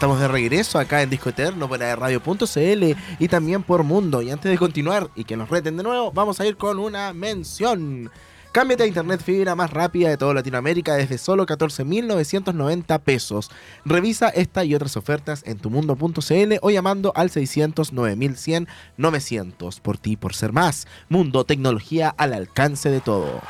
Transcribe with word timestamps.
estamos 0.00 0.18
de 0.18 0.28
regreso 0.28 0.78
acá 0.78 1.02
en 1.02 1.10
Disco 1.10 1.28
Eterno 1.28 1.68
por 1.68 1.78
radio.cl 1.78 2.96
y 3.18 3.28
también 3.28 3.62
por 3.62 3.82
Mundo. 3.82 4.22
Y 4.22 4.30
antes 4.30 4.50
de 4.50 4.56
continuar 4.56 5.10
y 5.14 5.24
que 5.24 5.36
nos 5.36 5.50
reten 5.50 5.76
de 5.76 5.82
nuevo, 5.82 6.10
vamos 6.10 6.40
a 6.40 6.46
ir 6.46 6.56
con 6.56 6.78
una 6.78 7.12
mención. 7.12 8.10
Cámbiate 8.50 8.84
a 8.84 8.86
internet 8.86 9.20
fibra 9.22 9.54
más 9.54 9.70
rápida 9.70 10.08
de 10.08 10.16
toda 10.16 10.32
Latinoamérica 10.32 10.94
desde 10.94 11.18
solo 11.18 11.44
14.990 11.44 12.98
pesos. 13.00 13.50
Revisa 13.84 14.30
esta 14.30 14.64
y 14.64 14.74
otras 14.74 14.96
ofertas 14.96 15.42
en 15.44 15.58
tumundo.cl 15.58 16.54
o 16.62 16.70
llamando 16.70 17.12
al 17.14 17.28
600 17.28 17.92
9100 17.92 18.68
900. 18.96 19.80
Por 19.80 19.98
ti, 19.98 20.16
por 20.16 20.32
ser 20.32 20.54
más. 20.54 20.86
Mundo, 21.10 21.44
tecnología 21.44 22.08
al 22.16 22.32
alcance 22.32 22.88
de 22.88 23.02
todos. 23.02 23.42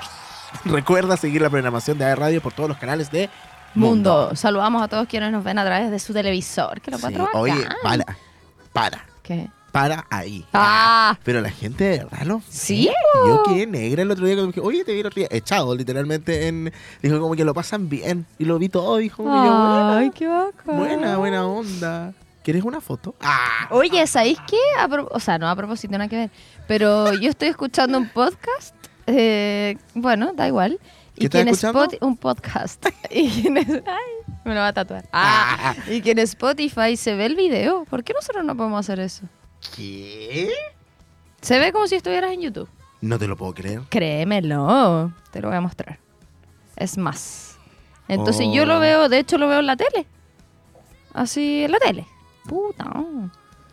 Recuerda 0.64 1.16
seguir 1.16 1.42
la 1.42 1.50
programación 1.50 1.96
de 1.96 2.06
AE 2.06 2.16
Radio 2.16 2.40
por 2.40 2.52
todos 2.52 2.68
los 2.68 2.78
canales 2.78 3.12
de 3.12 3.30
Mundo. 3.74 4.34
Saludamos 4.34 4.82
a 4.82 4.88
todos 4.88 5.06
quienes 5.08 5.30
nos 5.32 5.44
ven 5.44 5.58
a 5.58 5.64
través 5.64 5.90
de 5.90 5.98
su 5.98 6.12
televisor. 6.12 6.80
Que 6.80 6.90
lo 6.90 6.98
Sí, 6.98 7.06
encuentro 7.06 7.28
Oye, 7.40 7.66
para, 7.82 8.04
para, 8.72 9.04
¿Qué? 9.22 9.48
para 9.72 10.06
ahí. 10.10 10.44
Ah, 10.52 11.16
Pero 11.24 11.40
la 11.40 11.50
gente 11.50 11.84
de 11.84 11.98
verdad 12.04 12.22
lo 12.24 12.42
Sí. 12.48 12.90
Yo 13.26 13.42
quedé 13.44 13.66
negra 13.66 14.02
el 14.02 14.10
otro 14.10 14.26
día 14.26 14.34
cuando 14.34 14.48
dije, 14.52 14.60
oye, 14.60 14.84
te 14.84 14.92
vi 14.92 15.00
el 15.00 15.06
otro 15.06 15.20
día 15.20 15.28
echado, 15.30 15.74
literalmente 15.74 16.48
en. 16.48 16.72
Dijo 17.02 17.20
como 17.20 17.34
que 17.36 17.44
lo 17.44 17.54
pasan 17.54 17.88
bien. 17.88 18.26
Y 18.38 18.44
lo 18.44 18.58
vi 18.58 18.68
todo, 18.68 18.96
dijo 18.96 19.22
yo, 19.24 19.30
Ay, 19.96 20.10
qué 20.10 20.26
bacán. 20.26 20.76
buena, 20.76 20.96
buena, 20.96 21.16
buena 21.16 21.46
onda. 21.46 22.12
¿Quieres 22.42 22.64
una 22.64 22.80
foto? 22.80 23.14
Ah, 23.20 23.68
Oye, 23.70 24.06
¿sabéis 24.06 24.38
qué? 24.48 24.56
A 24.78 24.88
pro- 24.88 25.08
o 25.12 25.20
sea, 25.20 25.38
no 25.38 25.46
a 25.48 25.54
propósito, 25.54 25.92
nada 25.92 26.08
que 26.08 26.16
ver. 26.16 26.30
Pero 26.66 27.12
yo 27.14 27.28
estoy 27.30 27.48
escuchando 27.48 27.98
un 27.98 28.08
podcast. 28.08 28.74
eh, 29.06 29.76
bueno, 29.94 30.32
da 30.34 30.46
igual. 30.48 30.78
¿Qué 31.20 31.24
Y 31.24 31.26
estás 31.26 31.46
escuchando? 31.46 31.84
Spot- 31.84 31.98
un 32.02 32.16
podcast. 32.16 32.86
y 33.10 33.42
que 33.42 33.48
en, 33.48 33.58
ay, 33.58 34.36
me 34.44 34.54
lo 34.54 34.60
va 34.60 34.68
a 34.68 34.72
tatuar. 34.72 35.04
Ah, 35.12 35.74
y 35.86 36.00
que 36.00 36.12
en 36.12 36.18
Spotify 36.20 36.96
se 36.96 37.14
ve 37.14 37.26
el 37.26 37.36
video. 37.36 37.84
¿Por 37.84 38.02
qué 38.02 38.14
nosotros 38.14 38.42
no 38.44 38.56
podemos 38.56 38.80
hacer 38.80 39.00
eso? 39.00 39.24
¿qué? 39.76 40.50
Se 41.42 41.58
ve 41.58 41.72
como 41.72 41.86
si 41.86 41.96
estuvieras 41.96 42.32
en 42.32 42.40
YouTube. 42.40 42.68
No 43.02 43.18
te 43.18 43.26
lo 43.26 43.36
puedo 43.36 43.52
creer. 43.54 43.82
Créemelo. 43.90 45.12
Te 45.30 45.40
lo 45.40 45.48
voy 45.48 45.56
a 45.58 45.60
mostrar. 45.60 45.98
Es 46.76 46.96
más. 46.98 47.56
Entonces 48.08 48.46
yo 48.52 48.62
Oh. 48.62 48.66
lo 48.66 48.80
veo, 48.80 49.08
de 49.10 49.18
hecho 49.18 49.36
lo 49.38 49.46
veo 49.48 49.60
en 49.60 49.66
la 49.66 49.76
tele. 49.76 50.06
Así 51.12 51.64
en 51.64 51.72
la 51.72 51.78
tele. 51.78 52.06
Puta. 52.46 52.90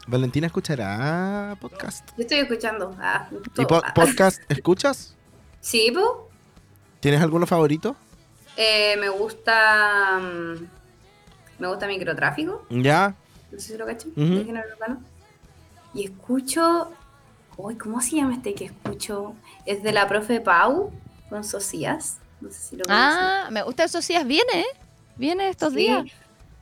Valentina 0.07 0.47
escuchará 0.47 1.57
podcast. 1.59 2.09
Yo 2.17 2.21
estoy 2.23 2.39
escuchando. 2.39 2.95
Ah, 2.99 3.27
¿Y 3.57 3.65
po- 3.65 3.81
Ah, 3.83 3.93
podcast 3.93 4.41
escuchas? 4.49 5.13
Sí, 5.59 5.91
po. 5.93 6.26
¿Tienes 6.99 7.21
alguno 7.21 7.45
favorito? 7.45 7.95
Eh, 8.55 8.95
me 8.99 9.09
gusta. 9.09 10.19
mm, 10.19 10.67
Me 11.59 11.67
gusta 11.67 11.87
microtráfico. 11.87 12.65
Ya. 12.69 13.15
No 13.51 13.59
sé 13.59 13.73
si 13.73 13.77
lo 13.77 13.85
cacho. 13.85 14.07
Ujú. 14.09 14.21
de 14.39 14.45
género 14.45 14.67
urbano. 14.75 15.01
Y 15.93 16.05
escucho. 16.05 16.91
Uy, 17.57 17.75
¿cómo 17.75 18.01
se 18.01 18.17
llama 18.17 18.35
este 18.35 18.53
que 18.53 18.65
escucho? 18.65 19.33
Es 19.65 19.81
de 19.81 19.91
la 19.91 20.07
profe 20.07 20.39
Pau 20.41 20.91
con 21.29 21.43
Socias. 21.43 22.17
No 22.41 22.51
sé 22.51 22.59
si 22.59 22.75
lo 22.75 22.83
conocen. 22.85 23.05
Ah, 23.09 23.47
me 23.51 23.63
gusta 23.63 23.83
eso 23.85 24.01
sí, 24.01 24.13
viene, 24.25 24.59
¿eh? 24.59 24.65
Viene 25.15 25.49
estos 25.49 25.73
Sí. 25.73 25.79
días. 25.79 26.03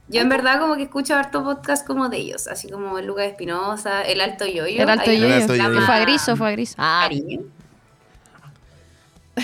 Yo 0.07 0.21
en 0.21 0.29
verdad 0.29 0.59
como 0.61 0.75
que 0.77 0.83
escucho 0.83 1.15
harto 1.15 1.43
podcast 1.43 1.85
como 1.85 2.07
de 2.09 2.17
ellos, 2.17 2.47
así 2.47 2.69
como 2.69 2.97
el 2.99 3.07
Lucas 3.07 3.25
Espinosa, 3.25 4.03
el 4.03 4.21
Alto 4.21 4.45
Yoyo. 4.45 4.83
El 4.83 4.89
alto 4.89 5.11
yoyo. 5.11 5.53
llama 5.55 5.81
Fue 5.85 5.95
a 5.95 5.99
griso, 5.99 6.37
fue 6.37 6.47
a 6.47 6.51
griso. 6.51 6.75
Ah, 6.77 7.01
Cariño. 7.05 7.41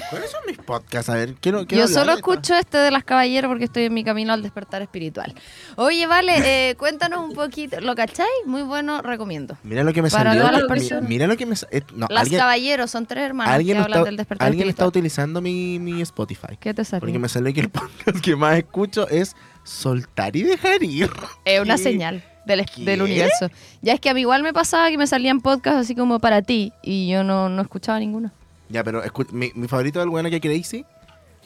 ¿Cuáles 0.09 0.31
son 0.31 0.41
mis 0.47 0.57
podcasts? 0.57 1.09
A 1.09 1.15
ver, 1.15 1.35
quiero, 1.35 1.65
quiero 1.67 1.83
yo 1.85 1.89
hablar 1.89 1.99
solo 1.99 2.11
de 2.13 2.17
escucho 2.19 2.55
este 2.55 2.77
de 2.77 2.91
las 2.91 3.03
caballeros 3.03 3.49
porque 3.49 3.65
estoy 3.65 3.83
en 3.83 3.93
mi 3.93 4.03
camino 4.03 4.31
al 4.33 4.41
despertar 4.41 4.81
espiritual. 4.81 5.33
Oye, 5.75 6.07
vale, 6.07 6.69
eh, 6.69 6.75
cuéntanos 6.79 7.27
un 7.27 7.33
poquito. 7.33 7.79
¿Lo 7.81 7.93
cacháis? 7.95 8.29
Muy 8.45 8.61
bueno, 8.61 9.01
recomiendo. 9.01 9.57
Mira 9.63 9.83
lo 9.83 9.93
que 9.93 10.01
me 10.01 10.09
Para 10.09 10.31
salió. 10.31 10.47
todas 10.47 10.63
las 10.63 11.01
mi-. 11.01 11.07
Mira 11.07 11.27
lo 11.27 11.35
que 11.35 11.45
me 11.45 11.55
eh, 11.71 11.81
no, 11.93 12.07
Las 12.09 12.21
alguien, 12.21 12.39
caballeros 12.39 12.91
son 12.91 13.05
tres 13.05 13.25
hermanos 13.25 13.53
alguien 13.53 13.77
que 13.77 13.81
está, 13.81 13.91
hablan 13.91 14.03
del 14.05 14.17
despertar 14.17 14.47
alguien 14.47 14.69
está 14.69 14.87
utilizando 14.87 15.41
mi, 15.41 15.79
mi 15.79 16.01
Spotify. 16.01 16.57
¿Qué 16.59 16.73
te 16.73 16.85
salió? 16.85 17.01
Porque 17.01 17.19
me 17.19 17.27
salió 17.29 17.53
que 17.53 17.61
el 17.61 17.69
podcast 17.69 18.19
que 18.21 18.35
más 18.35 18.57
escucho 18.57 19.07
es 19.09 19.35
soltar 19.63 20.35
y 20.35 20.43
dejar 20.43 20.81
ir. 20.83 21.09
Es 21.45 21.59
una 21.59 21.77
señal 21.77 22.23
del, 22.45 22.65
del 22.77 23.01
universo. 23.01 23.49
Ya 23.81 23.93
es 23.93 23.99
que 23.99 24.09
a 24.09 24.13
mí 24.13 24.21
igual 24.21 24.43
me 24.43 24.53
pasaba 24.53 24.89
que 24.89 24.97
me 24.97 25.07
salían 25.07 25.41
podcasts 25.41 25.81
así 25.81 25.95
como 25.95 26.19
para 26.19 26.41
ti 26.41 26.73
y 26.81 27.09
yo 27.09 27.23
no, 27.23 27.49
no 27.49 27.61
escuchaba 27.61 27.99
ninguno. 27.99 28.31
Ya, 28.71 28.83
pero 28.83 29.03
mi, 29.31 29.51
mi 29.53 29.67
favorito 29.67 29.99
del 29.99 30.09
bueno 30.09 30.29
que 30.29 30.39
Crazy 30.39 30.85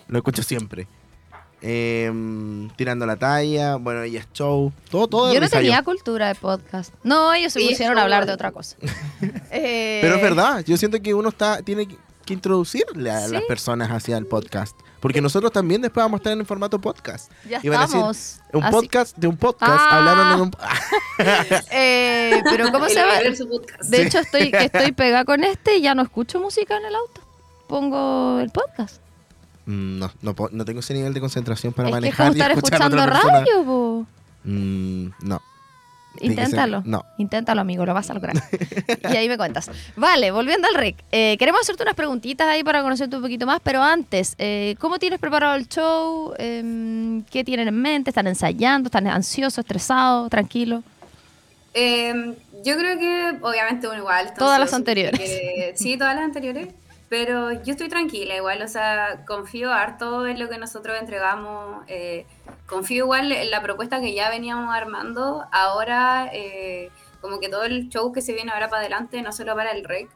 lo 0.08 0.18
escucho 0.19 0.44
siempre. 0.44 0.88
Em, 1.62 2.69
tirando 2.75 3.06
la 3.06 3.16
talla, 3.16 3.78
bueno, 3.78 4.03
ella 4.03 4.19
es 4.19 4.28
show, 4.34 4.72
todo, 4.90 5.08
todo 5.08 5.34
yo 5.34 5.40
no 5.40 5.50
tenía 5.50 5.78
yo. 5.78 5.84
cultura 5.84 6.28
de 6.28 6.36
podcast. 6.36 6.94
No, 7.03 7.34
ellos 7.34 7.53
se 7.53 7.59
pusieron 7.59 7.97
a 7.97 8.03
hablar 8.03 8.25
de 8.28 8.34
otra 8.34 8.52
cosa. 8.52 8.78
Eh, 9.50 10.00
Pero 10.03 10.16
es 10.16 10.22
verdad, 10.22 10.63
yo 10.66 10.78
siento 10.78 11.02
que 11.02 11.13
uno 11.13 11.30
está 11.30 11.62
tiene 11.63 11.88
que 12.25 12.34
introducirle 12.34 13.12
a 13.12 13.28
Sí. 13.28 13.34
las 13.34 13.44
personas 13.44 13.90
hacia 13.91 14.18
el 14.18 14.25
podcast. 14.25 14.78
Porque 15.00 15.22
nosotros 15.22 15.52
también 15.52 15.81
después 15.81 16.03
vamos 16.03 16.18
a 16.18 16.19
estar 16.19 16.34
en 16.34 16.46
formato 16.46 16.80
podcast. 16.81 17.31
Ya 17.47 17.59
Y 17.62 17.69
van 17.69 17.80
a 17.80 17.81
decir, 17.84 17.96
estamos. 17.97 18.40
Un 18.53 18.63
Así- 18.63 18.72
podcast 18.75 19.18
de 19.18 19.28
un 19.28 19.38
podcast, 19.38 19.72
Ah. 19.72 19.97
hablaron 20.00 20.34
en 20.34 20.41
un... 20.41 20.52
Eh, 21.72 22.41
pero 22.50 22.66
¿cómo 22.72 22.86
El 22.88 23.36
se 23.38 23.46
podcast. 23.46 23.90
De 23.90 24.02
hecho, 24.03 24.19
estoy, 24.19 24.52
que 24.52 24.58
estoy 24.66 24.91
pegada 24.94 25.25
con 25.25 25.44
este 25.44 25.78
y 25.78 25.81
ya 25.81 25.94
no 25.96 26.02
escucho 26.02 26.40
música 26.40 26.78
en 26.78 26.86
el 26.86 26.96
auto. 26.96 27.22
Pongo 27.68 28.40
el 28.40 28.50
podcast. 28.50 29.02
Mm, 29.66 30.00
No, 30.00 30.12
no, 30.22 30.36
no 30.52 30.66
tengo 30.66 30.80
ese 30.80 30.94
nivel 30.94 31.13
de 31.13 31.19
concentración 31.19 31.74
para 31.74 31.90
es 31.90 31.94
que 31.94 31.97
es 31.97 32.02
manejar 32.19 32.25
como 32.28 32.36
y 32.36 32.40
estar 32.40 32.52
a 32.52 32.53
escuchando 32.56 32.97
otra 32.97 33.06
radio. 33.22 34.07
Mm, 34.44 35.07
no. 35.22 35.42
Inténtalo. 36.21 36.81
No. 36.85 37.05
Inténtalo, 37.17 37.61
amigo, 37.61 37.85
lo 37.85 37.93
vas 37.93 38.09
a 38.09 38.13
lograr. 38.13 38.35
y 39.11 39.15
ahí 39.15 39.27
me 39.27 39.37
cuentas. 39.37 39.69
Vale, 39.95 40.31
volviendo 40.31 40.67
al 40.67 40.75
rec. 40.75 40.95
eh, 41.11 41.35
queremos 41.37 41.61
hacerte 41.61 41.83
unas 41.83 41.95
preguntitas 41.95 42.47
ahí 42.47 42.63
para 42.63 42.81
conocerte 42.81 43.15
un 43.15 43.21
poquito 43.21 43.45
más, 43.45 43.59
pero 43.63 43.81
antes, 43.81 44.35
eh, 44.37 44.75
¿cómo 44.79 44.99
tienes 44.99 45.19
preparado 45.19 45.55
el 45.55 45.67
show? 45.67 46.33
Em, 46.37 47.23
¿Qué 47.23 47.43
tienen 47.43 47.67
en 47.67 47.81
mente? 47.81 48.09
¿Están 48.09 48.27
ensayando? 48.27 48.87
¿Están 48.87 49.07
ansiosos, 49.07 49.59
estresados, 49.59 50.29
tranquilos? 50.29 50.83
Eh, 51.73 52.33
yo 52.63 52.77
creo 52.77 52.97
que 52.97 53.37
obviamente 53.41 53.87
uno 53.87 53.97
igual. 53.97 54.33
Todas 54.37 54.59
las 54.59 54.73
anteriores. 54.73 55.19
sí, 55.75 55.97
todas 55.97 56.15
las 56.15 56.23
anteriores. 56.23 56.69
Pero 57.07 57.51
yo 57.51 57.71
estoy 57.73 57.88
tranquila 57.88 58.35
igual, 58.35 58.61
o 58.63 58.67
sea, 58.67 59.23
confío 59.27 59.71
harto 59.71 60.25
en 60.25 60.39
lo 60.39 60.49
que 60.49 60.57
nosotros 60.57 60.97
entregamos. 60.99 61.83
eh, 61.88 62.25
confío 62.66 63.05
igual 63.05 63.31
en 63.31 63.51
la 63.51 63.61
propuesta 63.61 64.01
que 64.01 64.13
ya 64.16 64.29
veníamos 64.29 64.73
armando. 64.73 65.45
Ahora, 65.51 66.29
eh, 66.33 66.89
como 67.21 67.39
que 67.39 67.47
todo 67.49 67.63
el 67.63 67.89
show 67.89 68.11
que 68.11 68.21
se 68.21 68.33
viene 68.33 68.51
ahora 68.51 68.69
para 68.69 68.81
adelante, 68.81 69.21
no 69.21 69.31
solo 69.31 69.55
para 69.55 69.71
el 69.71 69.83
rec. 69.83 70.09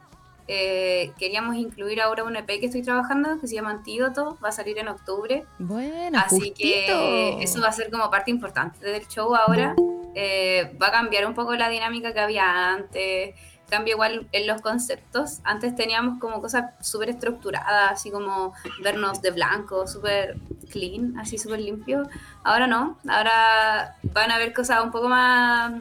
eh, 0.52 1.12
queríamos 1.16 1.54
incluir 1.54 2.00
ahora 2.00 2.24
un 2.24 2.34
EP 2.34 2.58
que 2.58 2.66
estoy 2.66 2.82
trabajando 2.82 3.38
que 3.40 3.46
se 3.46 3.54
llama 3.54 3.70
Antídoto, 3.70 4.36
va 4.44 4.48
a 4.48 4.52
salir 4.52 4.76
en 4.78 4.88
octubre. 4.88 5.44
Bueno, 5.60 6.18
Así 6.18 6.50
que 6.50 7.36
eso 7.40 7.60
va 7.60 7.68
a 7.68 7.72
ser 7.72 7.88
como 7.88 8.10
parte 8.10 8.32
importante 8.32 8.84
del 8.84 9.06
show 9.06 9.32
ahora. 9.36 9.76
Eh, 10.16 10.76
va 10.82 10.88
a 10.88 10.90
cambiar 10.90 11.24
un 11.26 11.34
poco 11.34 11.54
la 11.54 11.68
dinámica 11.68 12.12
que 12.12 12.18
había 12.18 12.72
antes. 12.74 13.36
Cambia 13.70 13.92
igual 13.92 14.28
en 14.32 14.46
los 14.46 14.60
conceptos. 14.60 15.38
Antes 15.44 15.74
teníamos 15.76 16.18
como 16.20 16.40
cosas 16.42 16.64
súper 16.80 17.10
estructuradas, 17.10 17.92
así 17.92 18.10
como 18.10 18.52
vernos 18.82 19.22
de 19.22 19.30
blanco, 19.30 19.86
súper 19.86 20.36
clean, 20.70 21.16
así 21.18 21.38
súper 21.38 21.60
limpio. 21.60 22.02
Ahora 22.44 22.66
no. 22.66 22.98
Ahora 23.08 23.96
van 24.02 24.30
a 24.32 24.38
ver 24.38 24.52
cosas 24.52 24.82
un 24.84 24.90
poco 24.90 25.08
más 25.08 25.72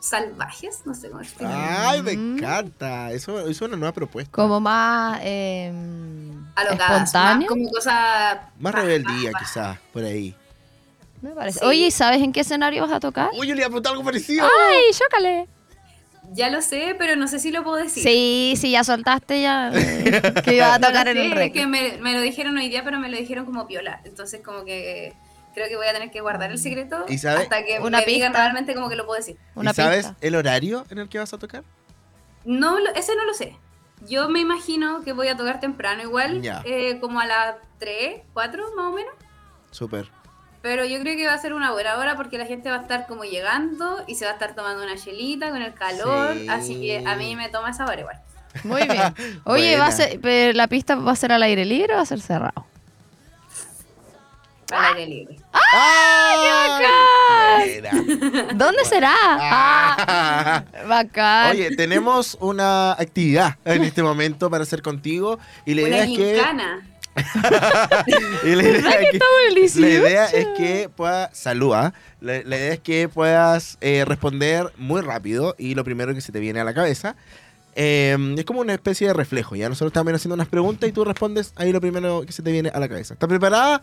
salvajes, 0.00 0.82
no 0.84 0.94
sé 0.94 1.08
cómo 1.08 1.22
explicarlo. 1.22 1.56
Ay, 1.88 2.02
me 2.02 2.16
Mm. 2.16 2.38
encanta. 2.38 3.10
Eso, 3.12 3.38
eso 3.40 3.48
es 3.50 3.60
una 3.62 3.76
nueva 3.76 3.92
propuesta. 3.92 4.30
Como 4.32 4.60
más 4.60 5.18
em, 5.22 6.44
Alocadas, 6.56 6.78
más 6.90 7.02
espontáneo. 7.08 7.48
como 7.48 7.70
cosas 7.70 8.38
Más 8.58 8.74
rebeldía, 8.74 9.32
quizás, 9.38 9.78
por 9.92 10.04
ahí. 10.04 10.34
Me 11.22 11.30
parece. 11.30 11.60
Sí. 11.60 11.64
Oye, 11.64 11.86
¿y 11.86 11.90
sabes 11.90 12.20
en 12.22 12.32
qué 12.32 12.40
escenario 12.40 12.82
vas 12.82 12.92
a 12.92 13.00
tocar? 13.00 13.30
Uy, 13.38 13.46
yo 13.46 13.54
le 13.54 13.60
iba 13.60 13.66
a 13.66 13.70
preguntar 13.70 13.92
algo 13.92 14.04
parecido. 14.04 14.44
¡Ay, 14.68 14.82
chócale! 14.92 15.48
Ya 16.34 16.50
lo 16.50 16.60
sé, 16.62 16.96
pero 16.98 17.14
no 17.16 17.28
sé 17.28 17.38
si 17.38 17.50
lo 17.52 17.62
puedo 17.62 17.76
decir. 17.76 18.02
Sí, 18.02 18.54
sí, 18.56 18.72
ya 18.72 18.82
soltaste 18.82 19.40
ya 19.40 19.70
eh, 19.72 20.32
que 20.44 20.56
ibas 20.56 20.72
a 20.72 20.80
tocar 20.80 21.06
en 21.08 21.16
el 21.16 21.32
es 21.32 21.34
rec. 21.38 21.52
que 21.52 21.66
me, 21.66 21.98
me 22.00 22.12
lo 22.12 22.20
dijeron 22.20 22.56
hoy 22.56 22.68
día, 22.68 22.82
pero 22.82 22.98
me 22.98 23.08
lo 23.08 23.16
dijeron 23.16 23.44
como 23.44 23.66
piola. 23.68 24.00
Entonces, 24.04 24.40
como 24.44 24.64
que 24.64 25.12
creo 25.54 25.68
que 25.68 25.76
voy 25.76 25.86
a 25.86 25.92
tener 25.92 26.10
que 26.10 26.20
guardar 26.20 26.50
el 26.50 26.58
secreto 26.58 27.04
¿Y 27.08 27.18
sabe? 27.18 27.42
hasta 27.42 27.64
que 27.64 27.78
Una 27.78 27.98
me 28.00 28.06
digan 28.06 28.32
pista. 28.32 28.42
realmente 28.42 28.74
como 28.74 28.88
que 28.88 28.96
lo 28.96 29.06
puedo 29.06 29.18
decir. 29.18 29.36
Una 29.54 29.70
¿Y 29.70 29.74
sabes 29.74 30.06
pista. 30.06 30.16
el 30.20 30.34
horario 30.34 30.84
en 30.90 30.98
el 30.98 31.08
que 31.08 31.18
vas 31.20 31.32
a 31.32 31.38
tocar? 31.38 31.62
No, 32.44 32.80
lo- 32.80 32.92
ese 32.94 33.14
no 33.14 33.24
lo 33.24 33.32
sé. 33.34 33.56
Yo 34.08 34.28
me 34.28 34.40
imagino 34.40 35.02
que 35.04 35.12
voy 35.12 35.28
a 35.28 35.36
tocar 35.36 35.60
temprano 35.60 36.02
igual, 36.02 36.42
eh, 36.64 36.98
como 37.00 37.20
a 37.20 37.26
las 37.26 37.54
3, 37.78 38.22
4 38.32 38.64
más 38.76 38.86
o 38.86 38.92
menos. 38.92 39.14
Súper. 39.70 40.10
Pero 40.64 40.86
yo 40.86 40.98
creo 41.00 41.14
que 41.14 41.26
va 41.26 41.34
a 41.34 41.38
ser 41.38 41.52
una 41.52 41.72
buena 41.72 41.98
hora 41.98 42.16
porque 42.16 42.38
la 42.38 42.46
gente 42.46 42.70
va 42.70 42.76
a 42.76 42.80
estar 42.80 43.06
como 43.06 43.24
llegando 43.24 44.02
y 44.06 44.14
se 44.14 44.24
va 44.24 44.30
a 44.30 44.32
estar 44.32 44.54
tomando 44.54 44.82
una 44.82 44.96
chelita 44.96 45.50
con 45.50 45.60
el 45.60 45.74
calor. 45.74 46.32
Sí. 46.32 46.46
Así 46.48 46.80
que 46.80 47.04
a 47.06 47.16
mí 47.16 47.36
me 47.36 47.50
toma 47.50 47.68
esa 47.68 47.84
hora 47.84 48.00
igual. 48.00 48.16
Muy 48.62 48.88
bien. 48.88 49.14
Oye, 49.44 49.76
va 49.76 49.88
a 49.88 49.92
ser, 49.92 50.18
pero 50.22 50.54
¿la 50.54 50.66
pista 50.66 50.94
va 50.94 51.12
a 51.12 51.16
ser 51.16 51.32
al 51.32 51.42
aire 51.42 51.66
libre 51.66 51.92
o 51.92 51.96
va 51.96 52.02
a 52.02 52.06
ser 52.06 52.18
cerrado? 52.22 52.64
Al 54.72 54.96
aire 54.96 55.06
libre. 55.06 55.36
¡Ay, 55.52 56.80
¡Ah! 56.86 57.60
Buena. 57.60 58.52
¿Dónde 58.54 58.84
será? 58.86 59.12
Ah, 59.20 59.96
Ah. 60.08 60.64
bacán. 60.88 61.50
Oye, 61.50 61.76
tenemos 61.76 62.38
una 62.40 62.92
actividad 62.92 63.56
en 63.66 63.84
este 63.84 64.02
momento 64.02 64.48
para 64.48 64.62
hacer 64.62 64.80
contigo 64.80 65.38
y 65.66 65.74
la 65.74 65.82
Una 65.82 65.90
idea 65.90 66.04
es 66.04 66.16
que 66.16 66.34
gincana. 66.36 66.86
y 68.44 68.54
la 68.54 68.62
idea 68.62 68.72
¿Verdad 68.72 68.90
que 68.98 69.04
es 69.04 69.10
que- 69.10 69.16
estamos 69.16 69.38
en 69.48 69.56
el 69.56 69.80
La 69.80 69.88
idea 69.88 70.26
18? 70.28 70.36
es 70.36 70.46
que 70.58 70.88
puedas, 70.88 71.36
saluda, 71.38 71.94
la, 72.20 72.42
la 72.44 72.56
idea 72.56 72.72
es 72.74 72.80
que 72.80 73.08
puedas 73.08 73.78
eh, 73.80 74.04
responder 74.06 74.72
muy 74.76 75.00
rápido 75.00 75.54
y 75.58 75.74
lo 75.74 75.84
primero 75.84 76.12
que 76.14 76.20
se 76.20 76.32
te 76.32 76.40
viene 76.40 76.60
a 76.60 76.64
la 76.64 76.74
cabeza. 76.74 77.16
eh, 77.76 78.16
es 78.38 78.44
como 78.44 78.60
una 78.60 78.72
especie 78.74 79.06
de 79.08 79.12
reflejo, 79.14 79.56
ya 79.56 79.68
nosotros 79.68 79.90
estamos 79.90 80.12
haciendo 80.14 80.34
unas 80.34 80.48
preguntas 80.48 80.88
y 80.88 80.92
tú 80.92 81.04
respondes 81.04 81.52
ahí 81.56 81.72
lo 81.72 81.80
primero 81.80 82.22
que 82.26 82.32
se 82.32 82.42
te 82.42 82.50
viene 82.52 82.68
a 82.70 82.78
la 82.80 82.88
cabeza. 82.88 83.14
¿Estás 83.14 83.28
preparada? 83.28 83.82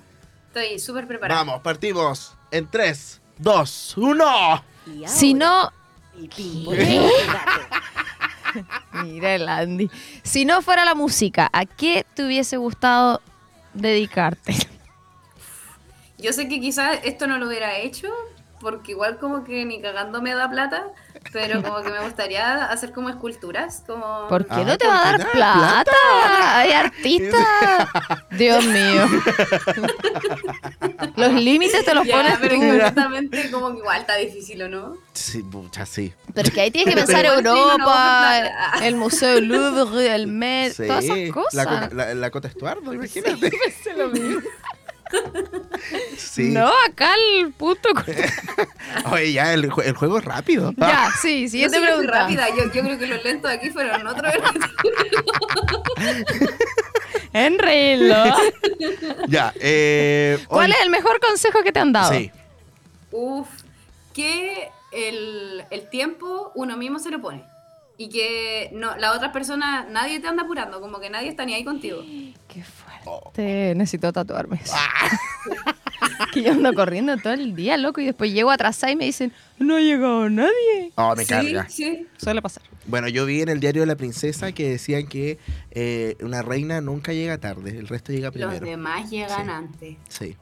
Estoy 0.54 0.80
súper 0.80 1.07
preparada. 1.07 1.44
Vamos, 1.44 1.62
partimos 1.62 2.33
en 2.51 2.68
3, 2.69 3.22
2, 3.38 3.94
1. 3.98 4.63
Si 5.07 5.33
no. 5.33 5.72
Mira. 9.21 9.94
Si 10.23 10.45
no 10.45 10.62
fuera 10.62 10.85
la 10.85 10.95
música, 10.95 11.50
¿a 11.53 11.65
qué 11.65 12.06
te 12.13 12.25
hubiese 12.25 12.57
gustado 12.57 13.21
dedicarte? 13.73 14.53
Yo 16.18 16.33
sé 16.33 16.47
que 16.47 16.59
quizás 16.59 17.00
esto 17.03 17.27
no 17.27 17.38
lo 17.38 17.47
hubiera 17.47 17.77
hecho, 17.77 18.07
porque 18.59 18.91
igual 18.91 19.18
como 19.18 19.44
que 19.44 19.65
ni 19.65 19.81
cagando 19.81 20.21
me 20.21 20.33
da 20.33 20.50
plata, 20.50 20.85
pero 21.31 21.62
como 21.63 21.81
que 21.81 21.89
me 21.89 22.00
gustaría 22.01 22.65
hacer 22.65 22.91
como 22.91 23.09
esculturas, 23.09 23.83
como... 23.88 24.27
¿Por 24.27 24.45
qué 24.45 24.53
Ay, 24.56 24.65
no 24.65 24.77
te 24.77 24.85
¿por 24.85 24.94
va 24.94 25.00
a 25.00 25.12
dar 25.18 25.31
plata? 25.31 25.83
¿Plata? 25.83 26.57
Hay 26.59 26.71
artistas. 26.71 27.88
Dios 28.31 28.65
mío. 28.65 29.07
Los 31.15 31.33
límites 31.33 31.85
te 31.85 31.94
los 31.94 32.06
Ya, 32.06 32.18
pones 32.18 32.38
pero 32.41 32.56
tú. 32.56 33.51
como 33.51 33.71
que 33.73 33.79
igual 33.79 34.01
está 34.01 34.15
difícil, 34.18 34.62
¿o 34.63 34.68
no? 34.69 34.97
Sí, 35.13 35.44
mucha, 35.44 35.85
sí. 35.85 36.13
Pero 36.33 36.47
es 36.47 36.53
que 36.53 36.62
ahí 36.62 36.71
tienes 36.71 36.94
que 36.95 37.01
Pero 37.06 37.07
pensar 37.07 37.25
igual 37.25 37.38
sí, 37.39 37.44
no, 37.44 37.56
no, 37.56 37.71
Europa, 37.71 38.41
el 38.83 38.95
Museo 38.95 39.41
Louvre, 39.41 40.13
el 40.15 40.27
Met, 40.27 40.73
Sí, 40.73 40.88
todas 40.88 41.03
esas 41.06 41.31
cosas. 41.33 41.94
La, 41.94 42.13
la 42.13 42.31
Cota 42.31 42.47
Estuardo, 42.47 42.94
imagínate. 42.94 43.51
Pensé 43.63 43.94
lo 43.95 44.09
mismo. 44.09 44.41
Sí. 46.18 46.50
No, 46.50 46.72
acá 46.88 47.13
el 47.40 47.52
puto. 47.52 47.90
Oye, 49.12 49.34
ya, 49.34 49.54
el, 49.54 49.69
el 49.84 49.96
juego 49.96 50.19
es 50.19 50.25
rápido. 50.25 50.74
ya, 50.78 51.10
sí, 51.22 51.50
sí 51.50 51.68
fui 51.68 51.80
pregunta. 51.80 52.12
rápida, 52.12 52.48
yo, 52.50 52.72
yo 52.72 52.81
creo 52.84 52.98
que 52.98 53.08
los 53.08 53.24
lentos 53.24 53.52
aquí 53.52 53.69
fueron 53.69 54.06
otro 54.08 54.30
Enrilo. 57.34 58.16
Ya, 59.28 59.54
eh. 59.60 60.38
¿Cuál 60.48 60.72
hoy- 60.72 60.75
es 60.78 60.81
el 60.84 60.90
mejor 60.90 61.19
consejo 61.19 61.64
que 61.64 61.72
te 61.72 61.80
han 61.80 61.94
dado? 61.94 62.12
Sí. 62.14 62.31
Uf, 63.12 63.48
que 64.14 64.69
el, 64.92 65.64
el 65.69 65.90
tiempo 65.90 66.52
uno 66.56 66.78
mismo 66.78 67.00
se 67.00 67.12
lo 67.12 67.22
pone. 67.22 67.44
Y 67.98 68.10
que 68.10 68.69
no, 68.74 68.96
la 68.98 69.12
otra 69.14 69.31
persona, 69.31 69.86
nadie 69.90 70.19
te 70.19 70.28
anda 70.28 70.44
apurando, 70.44 70.81
como 70.81 71.00
que 71.00 71.10
nadie 71.10 71.30
está 71.30 71.46
ni 71.46 71.54
ahí 71.54 71.64
contigo. 71.64 72.02
Qué 72.48 72.64
fuerte. 73.03 73.74
Necesito 73.75 74.12
tatuarme 74.13 74.59
eso. 74.63 74.74
que 76.33 76.44
yo 76.44 76.51
ando 76.51 76.74
corriendo 76.74 77.18
todo 77.18 77.33
el 77.33 77.56
día, 77.56 77.77
loco, 77.77 78.00
y 78.01 78.06
después 78.06 78.31
llego 78.31 78.51
atrasada 78.51 78.92
y 78.92 78.95
me 78.95 79.06
dicen, 79.06 79.33
no 79.59 79.75
ha 79.75 79.80
llegado 79.81 80.30
nadie. 80.30 80.92
Oh, 80.95 81.15
me 81.15 81.24
sí, 81.24 81.30
carga. 81.30 81.68
sí. 81.69 82.07
Suele 82.18 82.42
pasar. 82.42 82.63
Bueno, 82.86 83.07
yo 83.07 83.25
vi 83.25 83.42
en 83.42 83.50
el 83.50 83.59
diario 83.59 83.81
de 83.81 83.86
la 83.88 83.95
princesa 83.95 84.51
que 84.53 84.69
decían 84.69 85.07
que 85.07 85.38
eh, 85.71 86.15
una 86.21 86.42
reina 86.42 86.81
nunca 86.81 87.13
llega 87.13 87.38
tarde, 87.38 87.77
el 87.77 87.88
resto 87.88 88.12
llega 88.12 88.27
Los 88.27 88.33
primero. 88.33 88.65
demás 88.65 89.09
llegan 89.09 89.45
Sí. 89.45 89.51
antes. 89.51 89.97
Sí. 90.09 90.38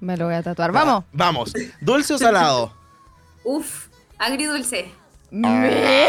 Me 0.00 0.16
lo 0.16 0.26
voy 0.26 0.34
a 0.34 0.42
tatuar. 0.42 0.72
Vamos. 0.72 1.04
Ah, 1.04 1.08
vamos. 1.12 1.52
¿Dulce 1.80 2.14
o 2.14 2.18
salado? 2.18 2.72
Uf, 3.44 3.88
agridulce. 4.18 4.90
Me- 5.30 6.08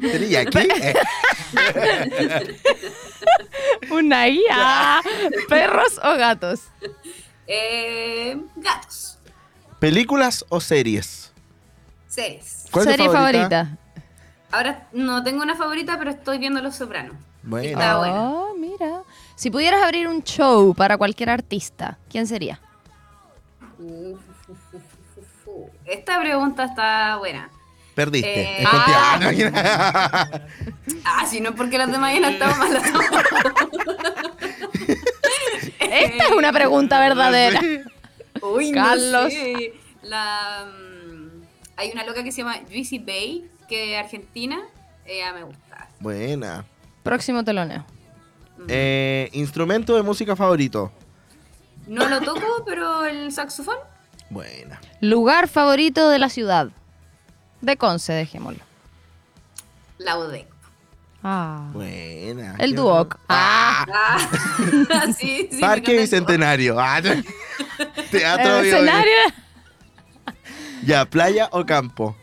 ¿Tenía 0.00 0.40
aquí? 0.40 0.58
Eh, 0.58 0.94
Una 3.92 4.26
guía. 4.26 5.00
¿Perros 5.48 5.98
o 6.02 6.16
gatos? 6.16 6.62
Eh, 7.46 8.40
gatos. 8.56 9.18
¿Películas 9.78 10.44
o 10.48 10.60
series? 10.60 11.32
Series. 12.06 12.66
¿Cuál 12.70 12.88
es 12.88 12.96
tu 12.96 13.02
Serie 13.02 13.10
favorita. 13.10 13.78
Ahora 14.50 14.86
no 14.92 15.22
tengo 15.22 15.42
una 15.42 15.56
favorita, 15.56 15.98
pero 15.98 16.10
estoy 16.10 16.38
viendo 16.38 16.60
Los 16.60 16.76
Sopranos. 16.76 17.16
Bueno. 17.42 17.80
Está 17.80 17.98
oh, 17.98 18.00
bueno. 18.00 18.54
mira. 18.58 19.02
Si 19.34 19.50
pudieras 19.50 19.82
abrir 19.82 20.06
un 20.06 20.22
show 20.22 20.74
para 20.74 20.96
cualquier 20.96 21.30
artista, 21.30 21.98
¿quién 22.08 22.26
sería? 22.26 22.60
Uf, 23.78 24.20
uf, 24.48 24.74
uf, 24.74 24.82
uf, 25.16 25.46
uf. 25.46 25.70
Esta 25.84 26.20
pregunta 26.20 26.64
está 26.64 27.16
buena. 27.16 27.50
Perdiste. 27.94 28.42
Eh, 28.42 28.62
es 28.62 28.68
contigo. 28.68 29.50
ah. 29.54 30.40
Ah, 31.04 31.26
si 31.26 31.40
no 31.40 31.50
es 31.50 31.56
porque 31.56 31.78
las 31.78 31.90
demás 31.90 32.14
ya 32.18 32.30
estado 32.30 32.54
malas. 32.56 32.82
Esta 35.80 36.24
es 36.24 36.30
una 36.36 36.52
pregunta 36.52 37.00
verdadera. 37.00 37.60
Uy, 38.42 38.72
Carlos. 38.72 39.24
no 39.24 39.30
sé. 39.30 39.74
La, 40.02 40.66
mm, 40.66 41.42
hay 41.76 41.90
una 41.92 42.04
loca 42.04 42.22
que 42.24 42.32
se 42.32 42.38
llama 42.38 42.60
Juicy 42.68 42.98
Bay, 42.98 43.50
que 43.68 43.94
es 43.94 44.04
argentina. 44.04 44.60
Ella 45.04 45.32
me 45.32 45.42
gusta. 45.44 45.88
Buena. 46.00 46.64
Próximo 47.02 47.44
teloneo. 47.44 47.84
Eh, 48.68 49.28
¿Instrumento 49.32 49.96
de 49.96 50.02
música 50.02 50.36
favorito? 50.36 50.92
No 51.88 52.08
lo 52.08 52.20
toco, 52.20 52.62
pero 52.64 53.04
el 53.04 53.32
saxofón. 53.32 53.76
Buena. 54.30 54.80
Lugar 55.00 55.48
favorito 55.48 56.08
de 56.08 56.18
la 56.20 56.28
ciudad. 56.28 56.70
De 57.62 57.76
Conce, 57.78 58.12
dejémoslo. 58.12 58.62
La 59.98 60.18
UDEC. 60.18 60.46
Ah. 61.22 61.70
Buena. 61.72 62.56
El 62.58 62.74
Duoc. 62.74 63.14
bueno. 63.14 63.24
Ah, 63.28 63.86
Ah, 63.90 65.06
sí, 65.16 65.48
Parque 65.60 65.96
Bicentenario. 65.98 66.78
Ah, 66.78 67.00
teatro 68.10 68.58
El 68.58 68.66
escenario. 68.66 69.12
Ya, 70.84 71.04
playa 71.04 71.48
o 71.52 71.64
campo. 71.64 72.16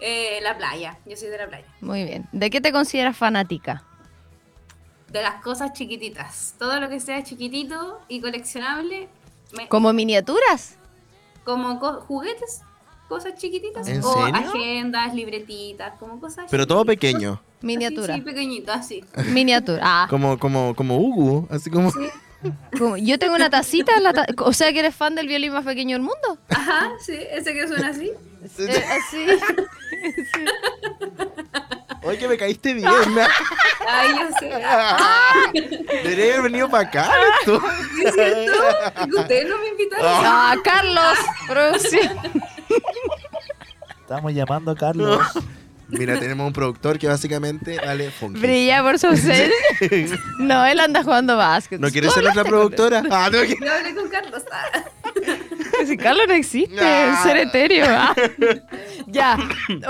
Eh, 0.00 0.38
la 0.42 0.56
playa. 0.56 0.96
Yo 1.04 1.14
soy 1.14 1.28
de 1.28 1.36
la 1.36 1.46
playa. 1.46 1.66
Muy 1.82 2.04
bien. 2.04 2.26
¿De 2.32 2.48
qué 2.48 2.62
te 2.62 2.72
consideras 2.72 3.14
fanática? 3.16 3.84
De 5.08 5.20
las 5.22 5.42
cosas 5.42 5.74
chiquititas. 5.74 6.54
Todo 6.58 6.80
lo 6.80 6.88
que 6.88 7.00
sea 7.00 7.22
chiquitito 7.22 8.00
y 8.08 8.22
coleccionable. 8.22 9.10
me- 9.56 9.68
¿Como 9.68 9.92
miniaturas? 9.92 10.76
como 11.44 11.78
co- 11.78 12.00
juguetes. 12.00 12.62
Cosas 13.08 13.34
chiquititas. 13.36 13.86
¿En 13.86 14.02
o 14.02 14.12
serio? 14.12 14.34
agendas, 14.34 15.14
libretitas, 15.14 15.92
como 15.98 16.18
cosas 16.20 16.46
Pero 16.50 16.66
todo 16.66 16.84
pequeño. 16.84 17.40
Miniatura. 17.62 18.14
Sí, 18.14 18.20
sí, 18.20 18.24
pequeñito, 18.24 18.72
así. 18.72 19.04
Miniatura. 19.28 19.80
Ah. 19.82 20.06
Como, 20.10 20.38
como, 20.38 20.74
como 20.74 20.98
Hugo. 20.98 21.46
Así 21.50 21.70
como. 21.70 21.90
Sí. 21.90 22.00
Como- 22.78 22.96
yo 22.98 23.18
tengo 23.18 23.34
una 23.34 23.48
tacita, 23.50 23.98
la 23.98 24.12
ta- 24.12 24.26
o 24.38 24.52
sea 24.52 24.70
que 24.72 24.78
eres 24.80 24.94
fan 24.94 25.14
del 25.16 25.26
violín 25.26 25.52
más 25.52 25.64
pequeño 25.64 25.94
del 25.96 26.02
mundo. 26.02 26.38
Ajá, 26.50 26.92
sí, 27.00 27.14
ese 27.32 27.54
que 27.54 27.66
suena 27.66 27.88
así. 27.88 28.12
Eh, 28.58 28.84
así. 28.90 29.26
Oye, 32.02 32.18
que 32.18 32.28
me 32.28 32.36
caíste 32.36 32.74
bien. 32.74 32.86
Ay, 33.88 34.10
yo 34.10 34.28
sé. 34.38 34.50
Debería 36.04 36.34
haber 36.34 36.42
venido 36.42 36.68
para 36.68 36.86
acá. 36.88 37.10
tú. 37.44 37.58
Sí, 37.96 38.04
es 38.04 38.14
cierto. 38.14 38.52
Que 39.10 39.16
Ustedes 39.20 39.48
no 39.48 39.58
me 39.58 39.68
invitaron. 39.68 40.06
Ah, 40.06 40.54
Carlos, 40.62 41.18
producción. 41.48 42.18
Estamos 44.00 44.32
llamando 44.32 44.70
a 44.70 44.76
Carlos. 44.76 45.20
Mira, 45.88 46.18
tenemos 46.18 46.46
un 46.46 46.52
productor 46.52 46.98
que 46.98 47.06
básicamente 47.06 47.78
vale 47.84 48.10
funky. 48.10 48.40
Brilla 48.40 48.82
por 48.82 48.98
su 48.98 49.06
ausencia. 49.08 49.50
No, 50.38 50.64
él 50.66 50.80
anda 50.80 51.02
jugando 51.04 51.36
básquet. 51.36 51.80
¿No 51.80 51.88
quieres 51.90 52.10
¿Tú 52.10 52.14
ser 52.14 52.22
nuestra 52.24 52.44
productora? 52.44 53.02
Ah, 53.10 53.28
no, 53.32 53.40
que- 53.42 53.56
Yo 53.64 53.72
hablé 53.72 53.94
con 53.94 54.08
Carlos. 54.08 54.42
Ah. 54.50 54.84
Si 55.86 55.96
Carlos 55.96 56.26
no 56.28 56.34
existe, 56.34 56.80
ser 57.22 57.36
etéreo. 57.36 57.86
ah. 57.88 58.14
Ya. 59.08 59.38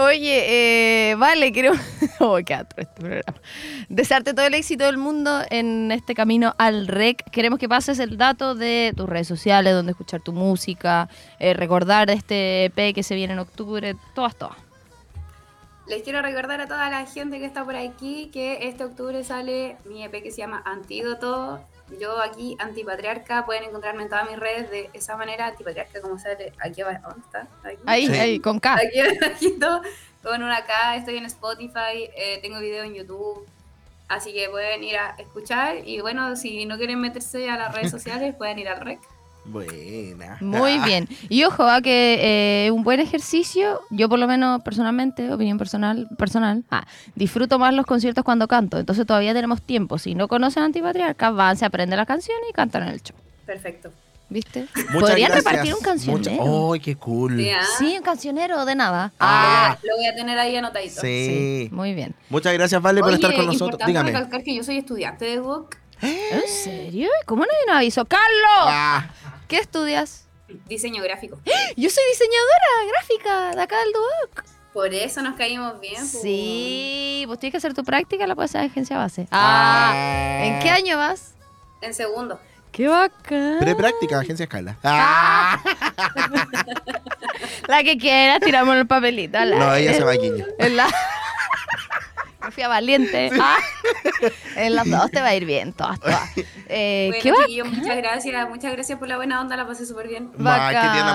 Oye, 0.00 1.10
eh, 1.10 1.14
vale, 1.16 1.52
quiero. 1.52 1.72
Oh, 2.18 2.38
qué 2.44 2.54
atro 2.54 2.82
este 2.82 3.00
programa. 3.00 3.40
Desearte 3.88 4.32
todo 4.32 4.46
el 4.46 4.54
éxito 4.54 4.84
del 4.84 4.96
mundo 4.96 5.42
en 5.50 5.92
este 5.92 6.14
camino 6.14 6.54
al 6.58 6.86
REC. 6.86 7.22
Queremos 7.30 7.58
que 7.58 7.68
pases 7.68 7.98
el 7.98 8.16
dato 8.16 8.54
de 8.54 8.94
tus 8.96 9.06
redes 9.08 9.28
sociales, 9.28 9.74
donde 9.74 9.92
escuchar 9.92 10.22
tu 10.22 10.32
música, 10.32 11.08
eh, 11.38 11.52
recordar 11.52 12.10
este 12.10 12.66
EP 12.66 12.94
que 12.94 13.02
se 13.02 13.14
viene 13.14 13.34
en 13.34 13.38
octubre, 13.38 13.96
todas, 14.14 14.34
todas. 14.36 14.56
Les 15.86 16.02
quiero 16.02 16.20
recordar 16.22 16.60
a 16.60 16.66
toda 16.66 16.88
la 16.90 17.06
gente 17.06 17.38
que 17.38 17.44
está 17.44 17.64
por 17.64 17.76
aquí 17.76 18.30
que 18.32 18.66
este 18.68 18.84
octubre 18.84 19.22
sale 19.22 19.76
mi 19.84 20.02
EP 20.02 20.22
que 20.22 20.30
se 20.30 20.38
llama 20.38 20.62
Antídoto. 20.64 21.60
Yo 22.00 22.20
aquí, 22.20 22.56
Antipatriarca, 22.58 23.46
pueden 23.46 23.64
encontrarme 23.64 24.02
en 24.02 24.08
todas 24.08 24.28
mis 24.28 24.38
redes 24.38 24.70
de 24.70 24.90
esa 24.92 25.16
manera, 25.16 25.46
Antipatriarca, 25.46 26.00
como 26.00 26.18
sale 26.18 26.52
aquí 26.58 26.80
abajo. 26.82 27.08
¿Dónde 27.10 27.20
está? 27.26 27.46
Aquí. 27.62 27.78
Ahí, 27.86 28.06
Sí. 28.06 28.12
ahí, 28.14 28.40
con 28.40 28.58
K. 28.58 28.74
Aquí 28.74 29.00
abajito, 29.24 29.82
con 30.22 30.42
una 30.42 30.64
K, 30.64 30.96
estoy 30.96 31.16
en 31.18 31.26
Spotify, 31.26 32.10
eh, 32.16 32.40
tengo 32.42 32.58
video 32.58 32.82
en 32.84 32.94
YouTube, 32.94 33.46
así 34.08 34.32
que 34.32 34.48
pueden 34.48 34.82
ir 34.82 34.96
a 34.96 35.14
escuchar 35.18 35.76
y 35.86 36.00
bueno, 36.00 36.34
si 36.34 36.66
no 36.66 36.76
quieren 36.76 37.00
meterse 37.00 37.48
a 37.48 37.56
las 37.56 37.72
redes 37.74 37.90
sociales, 37.92 38.34
pueden 38.34 38.58
ir 38.58 38.68
al 38.68 38.80
rec. 38.80 38.98
Buena. 39.48 40.38
Muy 40.40 40.72
Ah, 40.80 40.84
bien. 40.84 41.08
Y 41.28 41.44
ojo, 41.44 41.64
a 41.64 41.80
que 41.80 42.66
eh, 42.66 42.70
un 42.70 42.82
buen 42.82 43.00
ejercicio, 43.00 43.80
yo 43.90 44.08
por 44.08 44.18
lo 44.18 44.26
menos 44.26 44.62
personalmente, 44.62 45.32
opinión 45.32 45.56
personal, 45.58 46.08
personal, 46.18 46.64
ah, 46.70 46.86
disfruto 47.14 47.58
más 47.58 47.72
los 47.74 47.86
conciertos 47.86 48.24
cuando 48.24 48.48
canto. 48.48 48.78
Entonces 48.78 49.06
todavía 49.06 49.32
tenemos 49.34 49.62
tiempo. 49.62 49.98
Si 49.98 50.14
no 50.14 50.28
conocen 50.28 50.64
Antipatriarca, 50.64 51.30
van, 51.30 51.56
se 51.56 51.64
aprenden 51.64 51.96
la 51.98 52.06
canción 52.06 52.36
y 52.48 52.52
cantan 52.52 52.82
en 52.84 52.88
el 52.90 53.02
show. 53.02 53.16
Perfecto. 53.46 53.90
¿Viste? 54.28 54.66
Muchas 54.74 54.92
Podrían 55.00 55.30
gracias. 55.30 55.44
repartir 55.44 55.74
un 55.74 55.80
cancionero. 55.80 56.72
¡Ay, 56.72 56.80
qué 56.80 56.96
cool! 56.96 57.36
Sí, 57.38 57.48
¿ah? 57.50 57.60
Sí, 57.78 57.94
un 57.96 58.02
cancionero 58.02 58.64
de 58.64 58.74
nada. 58.74 59.12
Ah. 59.20 59.78
Lo 59.84 59.94
voy 59.96 60.06
a 60.06 60.16
tener 60.16 60.36
ahí 60.36 60.56
anotadito. 60.56 61.00
Sí. 61.00 61.68
Muy 61.70 61.94
bien. 61.94 62.12
Muchas 62.28 62.52
gracias, 62.54 62.82
Vale, 62.82 62.98
por 63.00 63.10
Oye, 63.10 63.14
estar 63.16 63.30
con 63.36 63.46
nosotros. 63.46 63.66
importante 63.74 63.92
Dígame. 63.92 64.10
recalcar 64.10 64.42
que 64.42 64.56
yo 64.56 64.64
soy 64.64 64.78
estudiante 64.78 65.26
de 65.26 65.38
Vogue, 65.38 65.68
¿En 66.02 66.42
serio? 66.48 67.08
¿Cómo 67.24 67.42
nadie 67.42 67.64
nos 67.68 67.76
avisó? 67.76 68.04
¡Carlos! 68.04 68.66
Ah, 68.66 69.08
¿Qué 69.48 69.58
estudias? 69.58 70.24
diseño 70.66 71.02
gráfico. 71.02 71.38
Yo 71.76 71.90
soy 71.90 72.04
diseñadora 72.10 72.92
gráfica 72.92 73.56
de 73.56 73.62
acá 73.62 73.78
del 73.80 73.92
Duoc. 73.92 74.44
Por 74.72 74.92
eso 74.94 75.20
nos 75.22 75.36
caímos 75.36 75.80
bien. 75.80 75.96
pues. 75.96 76.20
Sí, 76.22 77.24
pues 77.26 77.40
tienes 77.40 77.52
que 77.52 77.56
hacer 77.58 77.74
tu 77.74 77.82
práctica, 77.82 78.26
la 78.26 78.34
puedes 78.34 78.50
hacer 78.52 78.62
en 78.62 78.70
agencia 78.70 78.96
base. 78.98 79.26
Ah. 79.30 79.92
Ah, 79.94 80.44
¿en 80.46 80.58
qué 80.60 80.70
año 80.70 80.98
vas? 80.98 81.34
En 81.80 81.94
segundo. 81.94 82.38
¡Qué 82.72 82.86
bacán! 82.88 83.56
Prepráctica, 83.58 84.20
agencia 84.20 84.44
escala. 84.44 84.76
Ah. 84.84 85.58
La 87.68 87.82
que 87.82 87.96
quiera, 87.98 88.38
tiramos 88.38 88.76
el 88.76 88.86
papelito. 88.86 89.38
la- 89.44 89.56
No, 89.58 89.74
ella 89.74 89.94
se 89.94 90.04
va 90.04 90.12
a. 90.12 90.14
En 92.46 92.50
la... 92.50 92.50
Me 92.50 92.52
fui 92.52 92.62
a 92.62 92.68
valiente. 92.68 93.30
Ah, 93.40 93.58
en 94.56 94.74
las 94.74 94.88
dos 94.88 95.10
te 95.10 95.20
va 95.20 95.28
a 95.28 95.34
ir 95.34 95.44
bien, 95.44 95.72
todas, 95.72 96.00
todas. 96.00 96.30
Eh, 96.68 97.08
Bueno, 97.10 97.22
¿Qué 97.22 97.30
va? 97.32 97.64
muchas 97.68 97.96
gracias. 97.96 98.48
Muchas 98.48 98.72
gracias 98.72 98.98
por 98.98 99.08
la 99.08 99.16
buena 99.16 99.40
onda. 99.40 99.56
La 99.56 99.66
pasé 99.66 99.86
súper 99.86 100.08
bien. 100.08 100.30
Ma. 100.38 100.70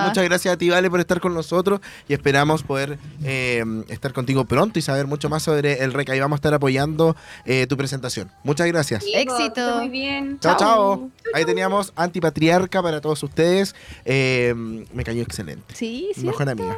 Muchas 0.05 0.23
gracias 0.23 0.53
a 0.53 0.57
ti, 0.57 0.69
Vale, 0.69 0.89
por 0.89 0.99
estar 0.99 1.19
con 1.19 1.33
nosotros 1.33 1.79
y 2.07 2.13
esperamos 2.13 2.63
poder 2.63 2.97
eh, 3.23 3.63
estar 3.89 4.13
contigo 4.13 4.45
pronto 4.45 4.79
y 4.79 4.81
saber 4.81 5.07
mucho 5.07 5.29
más 5.29 5.43
sobre 5.43 5.83
el 5.83 5.93
RECA 5.93 6.15
y 6.15 6.19
vamos 6.19 6.37
a 6.37 6.39
estar 6.39 6.53
apoyando 6.53 7.15
eh, 7.45 7.67
tu 7.67 7.77
presentación. 7.77 8.31
Muchas 8.43 8.67
gracias. 8.67 9.03
Sí, 9.03 9.13
Éxito. 9.15 9.77
Muy 9.77 9.89
bien. 9.89 10.39
Chao, 10.39 10.57
Chao. 10.57 10.95
chao. 10.95 11.09
Ahí 11.33 11.45
teníamos 11.45 11.93
Antipatriarca 11.95 12.81
para 12.81 13.01
todos 13.01 13.21
ustedes. 13.23 13.75
Eh, 14.05 14.53
me 14.93 15.03
cayó 15.03 15.21
excelente. 15.21 15.73
Sí, 15.75 16.09
sí. 16.15 16.25
Mejor 16.25 16.49
amiga. 16.49 16.77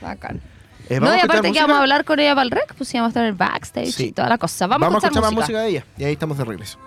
Bacán. 0.00 0.40
Eh, 0.88 1.00
No, 1.00 1.06
y 1.06 1.10
a 1.10 1.16
escuchar 1.16 1.24
aparte 1.36 1.52
que 1.52 1.60
vamos 1.60 1.76
a 1.76 1.80
hablar 1.80 2.04
con 2.04 2.18
ella 2.20 2.34
para 2.34 2.44
el 2.44 2.50
rec, 2.50 2.74
pues 2.74 2.88
sí, 2.88 2.96
vamos 2.98 3.08
a 3.08 3.10
estar 3.10 3.22
en 3.24 3.28
el 3.30 3.34
backstage 3.34 3.92
Sí. 3.92 4.04
y 4.08 4.12
toda 4.12 4.28
la 4.28 4.38
cosa. 4.38 4.66
Vamos, 4.66 4.86
Vamos, 4.88 5.04
a 5.04 5.06
escuchar, 5.06 5.22
más 5.22 5.32
música. 5.32 5.52
música 5.58 5.60
de 5.60 5.68
ella. 5.68 5.84
Y 5.98 6.04
ahí 6.04 6.12
estamos 6.12 6.38
de 6.38 6.44
regreso. 6.44 6.78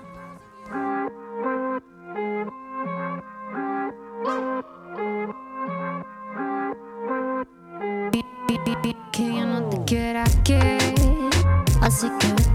que 9.11 9.33
yo 9.33 9.45
no 9.45 9.69
te 9.69 9.83
quiera 9.85 10.23
que 10.43 10.77
así 11.81 12.09
que 12.19 12.54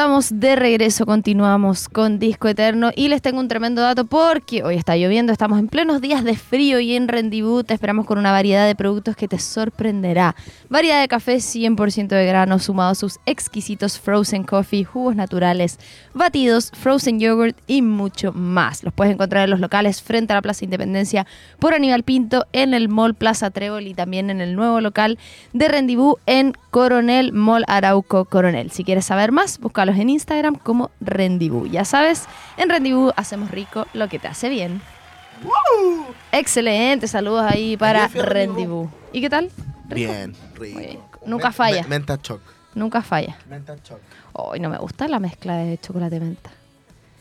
estamos 0.00 0.40
de 0.40 0.56
regreso, 0.56 1.04
continuamos 1.04 1.90
con 1.90 2.18
Disco 2.18 2.48
Eterno 2.48 2.90
y 2.96 3.08
les 3.08 3.20
tengo 3.20 3.38
un 3.38 3.48
tremendo 3.48 3.82
dato 3.82 4.06
porque 4.06 4.62
hoy 4.62 4.76
está 4.76 4.96
lloviendo, 4.96 5.30
estamos 5.30 5.58
en 5.58 5.68
plenos 5.68 6.00
días 6.00 6.24
de 6.24 6.36
frío 6.36 6.80
y 6.80 6.96
en 6.96 7.06
Rendezvous 7.06 7.66
te 7.66 7.74
esperamos 7.74 8.06
con 8.06 8.16
una 8.16 8.32
variedad 8.32 8.66
de 8.66 8.74
productos 8.74 9.14
que 9.14 9.28
te 9.28 9.38
sorprenderá. 9.38 10.34
Variedad 10.70 11.02
de 11.02 11.08
café 11.08 11.36
100% 11.36 12.08
de 12.08 12.24
grano 12.24 12.58
sumado 12.60 12.92
a 12.92 12.94
sus 12.94 13.18
exquisitos 13.26 14.00
frozen 14.00 14.42
coffee, 14.42 14.84
jugos 14.84 15.16
naturales, 15.16 15.78
batidos, 16.14 16.72
frozen 16.74 17.20
yogurt 17.20 17.58
y 17.66 17.82
mucho 17.82 18.32
más. 18.32 18.82
Los 18.82 18.94
puedes 18.94 19.12
encontrar 19.12 19.44
en 19.44 19.50
los 19.50 19.60
locales 19.60 20.00
frente 20.00 20.32
a 20.32 20.36
la 20.36 20.42
Plaza 20.42 20.64
Independencia 20.64 21.26
por 21.58 21.74
Aníbal 21.74 22.04
Pinto, 22.04 22.46
en 22.54 22.72
el 22.72 22.88
Mall 22.88 23.14
Plaza 23.14 23.50
Trébol 23.50 23.86
y 23.86 23.92
también 23.92 24.30
en 24.30 24.40
el 24.40 24.56
nuevo 24.56 24.80
local 24.80 25.18
de 25.52 25.68
Rendezvous 25.68 26.16
en 26.24 26.54
Coronel 26.70 27.34
Mall 27.34 27.64
Arauco 27.68 28.24
Coronel. 28.24 28.70
Si 28.70 28.82
quieres 28.82 29.04
saber 29.04 29.30
más, 29.30 29.58
búscalos 29.90 30.02
en 30.02 30.08
Instagram 30.10 30.54
como 30.56 30.90
Rendezvous. 31.00 31.70
Ya 31.70 31.84
sabes, 31.84 32.26
en 32.56 32.68
Rendezvous 32.70 33.12
hacemos 33.16 33.50
rico 33.50 33.86
lo 33.92 34.08
que 34.08 34.18
te 34.18 34.28
hace 34.28 34.48
bien. 34.48 34.80
Excelente, 36.32 37.06
saludos 37.08 37.44
ahí 37.48 37.76
para. 37.76 38.08
Rendezvous. 38.08 38.88
¿Y 39.12 39.20
qué 39.20 39.30
tal? 39.30 39.50
Bien, 39.86 40.34
rico. 40.54 40.78
Muy 40.78 40.86
bien. 40.86 41.00
Nunca 41.26 41.52
falla. 41.52 41.82
me- 41.82 41.88
menta 41.88 42.20
choc. 42.20 42.40
Nunca 42.74 43.02
falla. 43.02 43.36
Menta 43.48 43.76
choc. 43.82 43.98
Hoy 44.32 44.60
no 44.60 44.68
me 44.70 44.78
gusta 44.78 45.08
la 45.08 45.18
mezcla 45.18 45.56
de 45.56 45.78
chocolate 45.78 46.20
menta. 46.20 46.50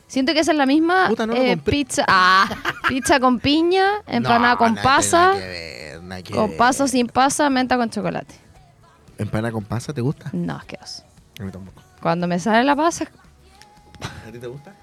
Siento 0.08 0.34
que 0.34 0.40
esa 0.40 0.52
es 0.52 0.58
la 0.58 0.66
misma 0.66 1.08
Puta, 1.10 1.28
no 1.28 1.34
lo 1.36 1.42
eh, 1.42 1.58
pizza. 1.58 2.04
Ah, 2.08 2.48
pizza 2.88 3.20
con 3.20 3.40
piña, 3.40 4.02
empanada 4.08 4.54
No, 4.54 4.58
con 4.58 4.74
nada 4.76 4.82
que- 4.82 4.88
pasa, 4.88 5.18
nada 5.28 5.34
que 5.40 5.48
ver, 5.48 6.04
nada 6.04 6.22
que 6.24 6.34
con 6.34 6.50
ver. 6.50 6.58
pasa 6.58 6.88
sin 6.88 7.08
pasa, 7.08 7.50
menta 7.50 7.78
con 7.78 7.90
chocolate. 7.90 8.36
¿Empanada 9.18 9.52
con 9.52 9.64
pasa 9.66 9.94
te 9.94 10.02
gusta? 10.02 10.30
No, 10.34 10.56
asqueroso. 10.56 11.04
A 11.40 11.44
mí 11.44 11.52
tampoco. 11.52 11.82
Cuando 12.02 12.28
me 12.28 12.40
sale 12.40 12.64
la 12.64 12.76
pasa, 12.76 13.06
¿A 14.28 14.32
ti 14.32 14.40
te 14.40 14.48
gusta? 14.48 14.74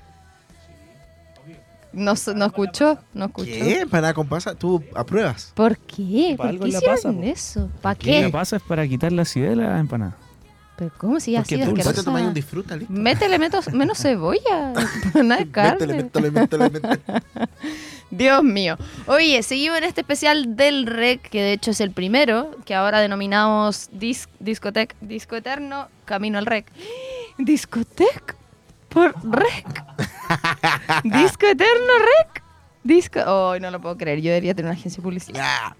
no, 1.92 2.12
no 2.34 2.44
escuchó, 2.44 2.98
no 3.14 3.26
escuchó. 3.26 3.50
¿Qué? 3.50 3.80
¿Empanada 3.80 4.12
con 4.12 4.28
pasa? 4.28 4.54
¿Tú 4.54 4.84
apruebas? 4.94 5.52
¿Por 5.54 5.78
qué? 5.78 6.34
¿Por 6.36 6.46
algo 6.46 6.64
qué 6.64 6.70
hicieron 6.70 7.16
pasa, 7.16 7.24
eso? 7.24 7.70
¿Para 7.80 7.94
¿Qué? 7.94 8.10
qué? 8.10 8.22
La 8.22 8.30
pasa 8.30 8.56
es 8.56 8.62
para 8.62 8.86
quitar 8.86 9.12
la 9.12 9.22
acidez 9.22 9.50
de 9.50 9.56
la 9.56 9.78
empanada. 9.78 10.16
¿Pero 10.76 10.92
cómo 10.98 11.20
si 11.20 11.32
ya 11.32 11.38
Porque 11.38 11.54
así 11.54 11.64
dulce. 11.64 12.02
Te 12.02 12.10
un 12.10 12.34
disfruta, 12.34 12.76
listo. 12.76 12.92
Métele 12.92 13.38
menos, 13.38 13.72
menos 13.72 13.98
cebolla. 13.98 14.74
Nada 15.14 15.36
de 15.38 15.50
carne. 15.50 15.86
Métele, 15.86 16.02
métele, 16.02 16.30
métele, 16.30 16.70
métele. 16.70 17.22
Dios 18.10 18.44
mío. 18.44 18.76
Oye, 19.06 19.42
seguimos 19.42 19.78
en 19.78 19.84
este 19.84 20.02
especial 20.02 20.54
del 20.54 20.86
REC, 20.86 21.22
que 21.22 21.40
de 21.40 21.52
hecho 21.54 21.70
es 21.70 21.80
el 21.80 21.92
primero, 21.92 22.50
que 22.66 22.74
ahora 22.74 23.00
denominamos 23.00 23.88
dis 23.90 24.28
Discotec, 24.38 24.94
Disco 25.00 25.34
Eterno, 25.34 25.88
Camino 26.06 26.38
al 26.38 26.46
REC. 26.46 26.72
Discotec 27.38 28.36
por 28.88 29.14
REC. 29.22 29.84
Disco 31.04 31.46
Eterno 31.46 31.92
REC. 31.98 32.42
Disco. 32.82 33.20
Oh, 33.26 33.58
no 33.58 33.70
lo 33.70 33.80
puedo 33.80 33.96
creer. 33.98 34.20
Yo 34.20 34.30
debería 34.30 34.54
tener 34.54 34.70
una 34.70 34.78
agencia. 34.78 35.02
Ya. 35.34 35.76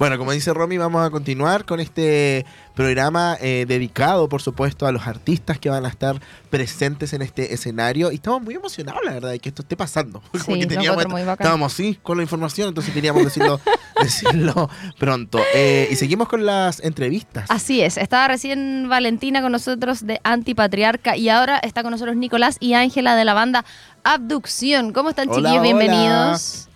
Bueno, 0.00 0.16
como 0.16 0.32
dice 0.32 0.54
Romy, 0.54 0.78
vamos 0.78 1.06
a 1.06 1.10
continuar 1.10 1.66
con 1.66 1.78
este 1.78 2.46
programa 2.74 3.36
eh, 3.38 3.66
dedicado, 3.68 4.30
por 4.30 4.40
supuesto, 4.40 4.86
a 4.86 4.92
los 4.92 5.06
artistas 5.06 5.58
que 5.58 5.68
van 5.68 5.84
a 5.84 5.90
estar 5.90 6.18
presentes 6.48 7.12
en 7.12 7.20
este 7.20 7.52
escenario. 7.52 8.10
Y 8.10 8.14
estamos 8.14 8.40
muy 8.40 8.54
emocionados, 8.54 9.02
la 9.04 9.12
verdad, 9.12 9.32
de 9.32 9.38
que 9.40 9.50
esto 9.50 9.60
esté 9.60 9.76
pasando. 9.76 10.22
Sí, 10.32 10.54
que 10.54 10.62
lo 10.62 10.68
teníamos, 10.68 10.86
encuentro 10.92 11.10
muy 11.10 11.20
bacán. 11.20 11.44
estábamos 11.44 11.74
sí 11.74 11.98
con 12.02 12.16
la 12.16 12.22
información, 12.22 12.68
entonces 12.68 12.94
queríamos 12.94 13.22
decirlo, 13.22 13.60
decirlo 14.02 14.70
pronto. 14.98 15.38
Eh, 15.54 15.88
y 15.90 15.96
seguimos 15.96 16.28
con 16.28 16.46
las 16.46 16.80
entrevistas. 16.80 17.44
Así 17.50 17.82
es, 17.82 17.98
estaba 17.98 18.26
recién 18.26 18.88
Valentina 18.88 19.42
con 19.42 19.52
nosotros 19.52 20.06
de 20.06 20.18
Antipatriarca 20.24 21.18
y 21.18 21.28
ahora 21.28 21.58
está 21.58 21.82
con 21.82 21.90
nosotros 21.90 22.16
Nicolás 22.16 22.56
y 22.58 22.72
Ángela 22.72 23.16
de 23.16 23.26
la 23.26 23.34
banda 23.34 23.66
Abducción. 24.02 24.94
¿Cómo 24.94 25.10
están, 25.10 25.28
Hola, 25.28 25.36
chiquillos? 25.36 25.58
hola. 25.58 25.62
Bienvenidos. 25.62 26.69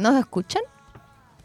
¿Nos 0.00 0.18
escuchan? 0.18 0.62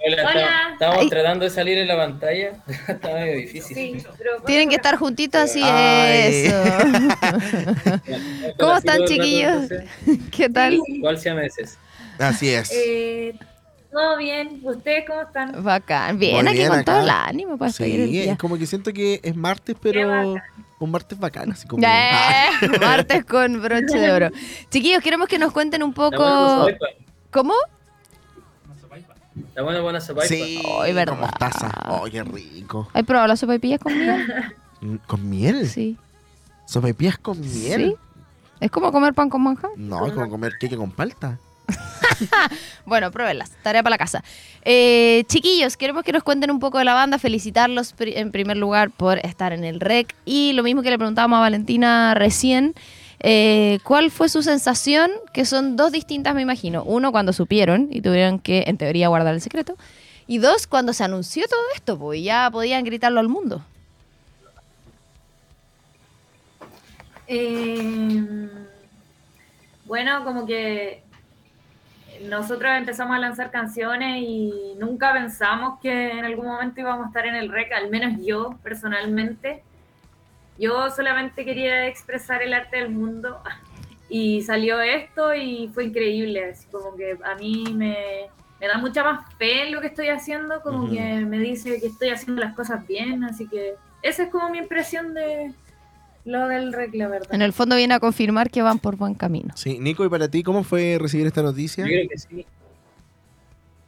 Hola, 0.08 0.30
Hola. 0.32 0.70
estamos- 0.74 0.98
Ay. 1.00 1.10
tratando 1.10 1.46
de 1.46 1.52
salir 1.52 1.78
en 1.78 1.88
la 1.88 1.98
pantalla. 1.98 2.52
Está 2.88 3.14
medio 3.14 3.38
difícil. 3.38 4.06
Tienen 4.46 4.70
que 4.70 4.76
estar 4.76 4.96
juntitos 4.98 5.42
así 5.42 5.62
Ay. 5.64 6.46
eso. 6.46 6.64
¿Cómo 8.60 8.78
están, 8.78 9.02
el 9.02 9.08
chiquillos? 9.08 9.64
¿Qué 10.32 10.50
tal? 10.50 10.80
¿Cuál 11.02 11.18
sea 11.20 11.34
meses? 11.34 11.78
Así 12.20 12.50
es. 12.50 12.72
Eh, 12.74 13.38
todo 13.92 14.18
bien. 14.18 14.62
¿Ustedes 14.64 15.06
cómo 15.08 15.22
están? 15.22 15.64
Bacán. 15.64 16.18
Bien, 16.20 16.36
Muy 16.38 16.48
aquí 16.48 16.58
bien 16.60 16.70
con 16.70 16.80
acá. 16.80 16.92
todo 16.94 17.02
el 17.04 17.10
ánimo 17.10 17.58
para 17.58 17.72
seguir 17.72 18.00
el 18.02 18.08
sí, 18.08 18.12
día. 18.14 18.32
es 18.34 18.38
como 18.38 18.58
que 18.58 18.66
siento 18.68 18.94
que 18.94 19.20
es 19.24 19.36
martes, 19.36 19.76
pero 19.82 20.36
un 20.80 20.92
martes 20.92 21.18
bacán, 21.20 21.52
así 21.52 21.68
como... 21.68 21.82
Ah, 21.86 22.52
Eh, 22.62 22.80
martes 22.80 23.26
con 23.26 23.62
broche 23.62 23.98
de 23.98 24.12
oro. 24.12 24.30
Chiquillos, 24.70 25.02
queremos 25.02 25.28
que 25.28 25.40
nos 25.40 25.52
cuenten 25.52 25.84
un 25.84 25.94
poco... 25.94 26.68
¿Cómo? 27.32 27.54
Está 29.38 29.62
bueno 29.64 29.82
buena 29.84 30.00
sopaipa. 30.02 30.34
sí, 30.34 30.62
Ay, 30.82 30.94
verdad. 30.94 31.14
con 31.14 31.22
mostaza. 31.22 31.72
Oh, 31.90 32.06
qué 32.10 32.24
rico. 32.24 32.88
¿Hay 32.94 33.04
probado 33.04 33.28
las 33.28 33.40
sopaipillas 33.40 33.80
con 33.80 33.98
miel? 33.98 34.26
Mm, 34.82 34.96
¿Con 35.08 35.30
miel? 35.30 35.70
Sí. 35.70 35.98
¿Sopaipillas 36.66 37.18
con 37.18 37.40
miel? 37.42 37.92
Sí. 37.92 37.96
¿Es 38.62 38.72
como 38.72 38.92
comer 38.92 39.14
pan 39.14 39.30
con 39.30 39.42
manjar? 39.44 39.72
No, 39.76 40.06
es 40.08 40.14
como 40.14 40.30
comer 40.30 40.54
queque 40.60 40.78
con 40.78 40.92
palta. 40.92 41.38
Bueno, 42.86 43.12
pruébenlas. 43.12 43.52
Tarea 43.64 43.82
para 43.84 43.94
la 43.96 43.98
casa. 43.98 44.24
Eh, 44.64 45.24
chiquillos, 45.28 45.76
queremos 45.76 46.04
que 46.04 46.12
nos 46.14 46.24
cuenten 46.24 46.52
un 46.52 46.60
poco 46.60 46.78
de 46.78 46.86
la 46.86 46.94
banda. 46.94 47.18
Felicitarlos 47.20 47.94
pri- 47.94 48.14
en 48.16 48.32
primer 48.32 48.58
lugar 48.58 48.92
por 48.92 49.18
estar 49.20 49.52
en 49.54 49.64
el 49.64 49.80
REC. 49.80 50.16
Y 50.24 50.54
lo 50.54 50.64
mismo 50.64 50.82
que 50.82 50.90
le 50.92 50.98
preguntábamos 50.98 51.38
a 51.38 51.42
Valentina 51.42 52.14
recién. 52.14 52.76
Eh, 53.20 53.80
¿Cuál 53.84 54.12
fue 54.12 54.30
su 54.30 54.44
sensación? 54.44 55.12
Que 55.34 55.46
son 55.46 55.76
dos 55.76 55.92
distintas, 55.92 56.36
me 56.36 56.42
imagino. 56.42 56.84
Uno, 56.84 57.12
cuando 57.12 57.34
supieron 57.34 57.88
y 57.92 58.02
tuvieron 58.02 58.40
que, 58.40 58.66
en 58.68 58.78
teoría, 58.78 59.08
guardar 59.08 59.34
el 59.34 59.42
secreto. 59.42 59.76
Y 60.28 60.40
dos, 60.40 60.68
cuando 60.68 60.94
se 60.94 61.04
anunció 61.04 61.48
todo 61.48 61.62
esto, 61.76 61.98
pues 61.98 62.24
ya 62.24 62.50
podían 62.52 62.84
gritarlo 62.84 63.20
al 63.20 63.30
mundo. 63.30 63.64
Eh, 67.28 68.50
bueno, 69.86 70.24
como 70.24 70.46
que 70.46 71.04
nosotros 72.24 72.72
empezamos 72.76 73.16
a 73.16 73.20
lanzar 73.20 73.52
canciones 73.52 74.22
y 74.22 74.76
nunca 74.80 75.14
pensamos 75.14 75.80
que 75.80 76.12
en 76.12 76.26
algún 76.26 76.48
momento 76.48 76.82
íbamos 76.82 77.06
a 77.06 77.08
estar 77.08 77.26
en 77.26 77.36
el 77.36 77.50
rec, 77.50 77.72
al 77.72 77.90
menos 77.90 78.20
yo 78.26 78.58
personalmente. 78.64 79.64
Yo 80.58 80.90
solamente 80.90 81.44
quería 81.44 81.88
expresar 81.88 82.42
el 82.42 82.54
arte 82.54 82.78
del 82.78 82.90
mundo 82.90 83.42
y 84.10 84.42
salió 84.42 84.82
esto 84.82 85.34
y 85.34 85.70
fue 85.74 85.86
increíble, 85.86 86.52
así 86.52 86.68
como 86.72 86.96
que 86.96 87.18
a 87.24 87.36
mí 87.36 87.66
me, 87.74 88.28
me 88.60 88.68
da 88.68 88.78
mucha 88.78 89.04
más 89.04 89.34
fe 89.38 89.68
en 89.68 89.74
lo 89.74 89.82
que 89.82 89.88
estoy 89.88 90.10
haciendo, 90.10 90.62
como 90.62 90.90
que 90.90 91.00
me 91.26 91.40
dice 91.40 91.80
que 91.80 91.88
estoy 91.88 92.10
haciendo 92.10 92.42
las 92.42 92.56
cosas 92.56 92.86
bien, 92.88 93.24
así 93.24 93.48
que 93.48 93.76
esa 94.02 94.24
es 94.24 94.30
como 94.30 94.50
mi 94.50 94.60
impresión 94.60 95.14
de 95.14 95.52
lo 96.26 96.48
del 96.48 96.74
rec, 96.74 96.94
la 96.96 97.08
verdad. 97.08 97.34
En 97.34 97.42
el 97.42 97.54
fondo 97.54 97.76
viene 97.76 97.94
a 97.94 98.00
confirmar 98.00 98.50
que 98.50 98.62
van 98.62 98.80
por 98.80 98.96
buen 98.96 99.14
camino. 99.14 99.54
Sí, 99.56 99.78
Nico, 99.80 100.06
¿y 100.06 100.10
para 100.10 100.28
ti 100.28 100.42
cómo 100.44 100.64
fue 100.64 100.98
recibir 101.00 101.28
esta 101.28 101.44
noticia? 101.44 101.84
Yo 101.86 101.90
creo 101.92 102.10
que 102.10 102.18
sí. 102.18 102.46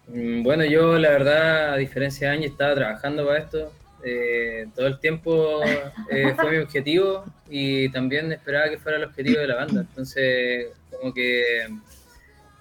Mm, 0.07 0.43
Bueno, 0.43 0.63
yo 0.65 0.97
la 0.97 1.09
verdad, 1.09 1.73
a 1.73 1.77
diferencia 1.77 2.29
de 2.29 2.35
Angie, 2.35 2.47
estaba 2.47 2.75
trabajando 2.75 3.25
para 3.25 3.39
esto. 3.39 3.71
Eh, 4.03 4.67
todo 4.75 4.87
el 4.87 4.99
tiempo 4.99 5.61
eh, 6.11 6.33
fue 6.35 6.51
mi 6.51 6.57
objetivo 6.57 7.25
y 7.49 7.89
también 7.89 8.31
esperaba 8.31 8.69
que 8.69 8.77
fuera 8.77 8.97
el 8.97 9.03
objetivo 9.05 9.39
de 9.39 9.47
la 9.47 9.55
banda. 9.55 9.81
Entonces, 9.81 10.67
como 10.91 11.13
que 11.13 11.67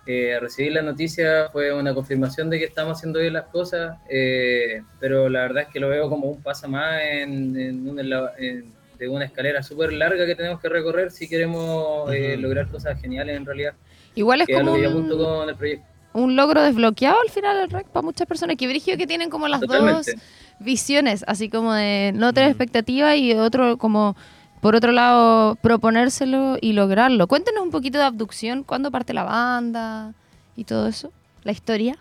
eh, 0.06 0.38
recibir 0.40 0.72
la 0.72 0.82
noticia 0.82 1.48
fue 1.50 1.72
una 1.72 1.92
confirmación 1.92 2.48
de 2.48 2.58
que 2.60 2.64
estamos 2.66 2.96
haciendo 2.98 3.18
bien 3.20 3.32
las 3.32 3.44
cosas, 3.46 3.98
eh, 4.08 4.82
pero 5.00 5.28
la 5.28 5.42
verdad 5.42 5.64
es 5.64 5.68
que 5.68 5.80
lo 5.80 5.88
veo 5.88 6.08
como 6.08 6.28
un 6.28 6.42
paso 6.42 6.68
más 6.68 7.00
en, 7.02 7.58
en 7.58 7.88
un- 7.88 7.98
en 8.38 8.76
de 8.98 9.08
una 9.08 9.26
escalera 9.26 9.62
súper 9.62 9.92
larga 9.92 10.24
que 10.24 10.34
tenemos 10.34 10.58
que 10.58 10.70
recorrer 10.70 11.10
si 11.10 11.28
queremos 11.28 12.10
eh, 12.14 12.34
lograr 12.38 12.66
cosas 12.68 12.98
geniales 12.98 13.36
en 13.36 13.44
realidad 13.44 13.74
Igual 14.14 14.40
es 14.40 14.46
que 14.46 14.54
a 14.54 14.58
como 14.60 14.70
lo 14.70 14.76
que 14.76 14.82
yo 14.84 14.88
un- 14.88 14.96
apunto 14.96 15.18
con 15.18 15.48
el 15.50 15.54
proyecto. 15.54 15.86
Un 16.16 16.34
logro 16.34 16.62
desbloqueado 16.62 17.16
al 17.20 17.30
final 17.30 17.56
del 17.56 17.70
rec 17.70 17.86
para 17.88 18.04
muchas 18.04 18.26
personas. 18.26 18.56
Que 18.56 18.66
brígido 18.66 18.96
que 18.96 19.06
tienen 19.06 19.30
como 19.30 19.48
las 19.48 19.60
Totalmente. 19.60 20.12
dos 20.12 20.22
visiones, 20.58 21.24
así 21.26 21.48
como 21.48 21.74
de 21.74 22.12
no 22.14 22.32
tener 22.32 22.48
expectativa 22.48 23.14
y 23.16 23.34
otro 23.34 23.76
como 23.76 24.16
por 24.60 24.74
otro 24.74 24.92
lado 24.92 25.56
proponérselo 25.56 26.56
y 26.60 26.72
lograrlo. 26.72 27.26
Cuéntenos 27.26 27.62
un 27.62 27.70
poquito 27.70 27.98
de 27.98 28.04
abducción, 28.04 28.64
cuándo 28.64 28.90
parte 28.90 29.12
la 29.12 29.24
banda 29.24 30.14
y 30.56 30.64
todo 30.64 30.88
eso, 30.88 31.12
la 31.44 31.52
historia. 31.52 31.96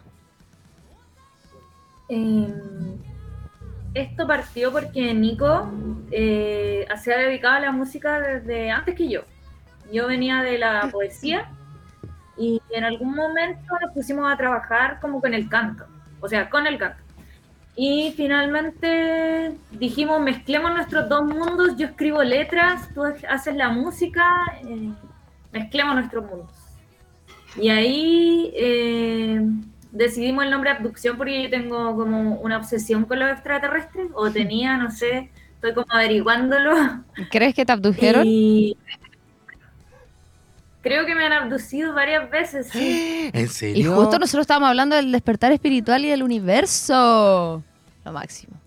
Eh, 2.08 2.54
esto 3.94 4.28
partió 4.28 4.72
porque 4.72 5.14
Nico 5.14 5.70
eh, 6.12 6.86
se 7.04 7.14
ha 7.14 7.18
dedicado 7.18 7.56
a 7.56 7.60
la 7.60 7.72
música 7.72 8.20
desde 8.20 8.72
antes 8.72 8.96
que 8.96 9.10
yo. 9.10 9.22
Yo 9.92 10.08
venía 10.08 10.42
de 10.42 10.58
la 10.58 10.90
poesía 10.92 11.50
y 12.38 12.62
en 12.72 12.84
algún 12.84 13.16
momento 13.16 13.74
nos 13.82 13.94
pusimos 13.94 14.32
a 14.32 14.38
trabajar 14.38 15.00
como 15.00 15.22
con 15.22 15.34
el 15.34 15.48
canto, 15.50 15.86
o 16.20 16.28
sea, 16.28 16.50
con 16.50 16.68
el 16.68 16.78
canto. 16.78 17.06
Y 17.78 18.14
finalmente 18.16 19.54
dijimos, 19.72 20.22
mezclemos 20.22 20.74
nuestros 20.74 21.10
dos 21.10 21.26
mundos, 21.26 21.76
yo 21.78 21.88
escribo 21.88 22.24
letras, 22.24 22.90
tú 22.94 23.04
haces 23.04 23.56
la 23.56 23.70
música, 23.70 24.26
eh, 24.66 24.92
mezclemos 25.52 25.96
nuestros 25.96 26.26
mundos. 26.26 26.52
Y 27.58 27.70
ahí 27.70 28.52
eh, 28.56 29.42
decidimos 29.92 30.46
el 30.46 30.52
nombre 30.52 30.70
abducción 30.70 31.18
porque 31.18 31.44
yo 31.44 31.50
tengo 31.50 31.96
como 31.96 32.36
una 32.36 32.58
obsesión 32.58 33.06
con 33.06 33.20
los 33.20 33.30
extraterrestres, 33.30 34.08
o 34.14 34.32
tenía, 34.32 34.78
no 34.78 34.90
sé, 34.92 35.30
estoy 35.56 35.74
como 35.74 35.88
averiguándolo. 35.90 37.04
¿Crees 37.30 37.56
que 37.56 37.66
te 37.66 37.72
abdujeron? 37.74 38.24
Y 38.26 38.78
creo 40.86 41.06
que 41.08 41.16
me 41.16 41.26
han 41.26 41.34
abducido 41.34 41.94
varias 41.96 42.30
veces, 42.30 42.70
sí. 42.72 43.10
¿En 43.34 43.50
Y 43.74 43.84
serio? 43.84 43.92
justo 43.94 44.20
nosotros 44.20 44.42
estábamos 44.44 44.70
hablando 44.70 44.96
del 44.96 45.12
despertar 45.12 45.52
espiritual 45.52 46.06
y 46.06 46.10
del 46.10 46.22
universo. 46.24 47.64
Lo 48.06 48.12
máximo. 48.14 48.62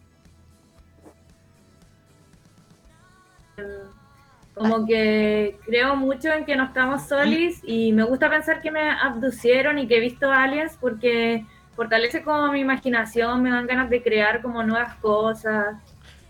Como 4.54 4.86
que 4.86 5.60
creo 5.66 5.94
mucho 5.96 6.32
en 6.32 6.44
que 6.44 6.56
no 6.56 6.64
estamos 6.64 7.06
solis 7.08 7.60
y 7.64 7.92
me 7.92 8.02
gusta 8.02 8.28
pensar 8.28 8.60
que 8.60 8.72
me 8.72 8.90
abducieron 8.90 9.78
y 9.78 9.86
que 9.86 9.98
he 9.98 10.00
visto 10.00 10.32
aliens 10.32 10.76
porque 10.80 11.46
fortalece 11.76 12.24
como 12.24 12.50
mi 12.52 12.60
imaginación, 12.60 13.40
me 13.42 13.50
dan 13.50 13.66
ganas 13.68 13.88
de 13.88 14.02
crear 14.02 14.42
como 14.42 14.64
nuevas 14.64 14.96
cosas. 14.96 15.76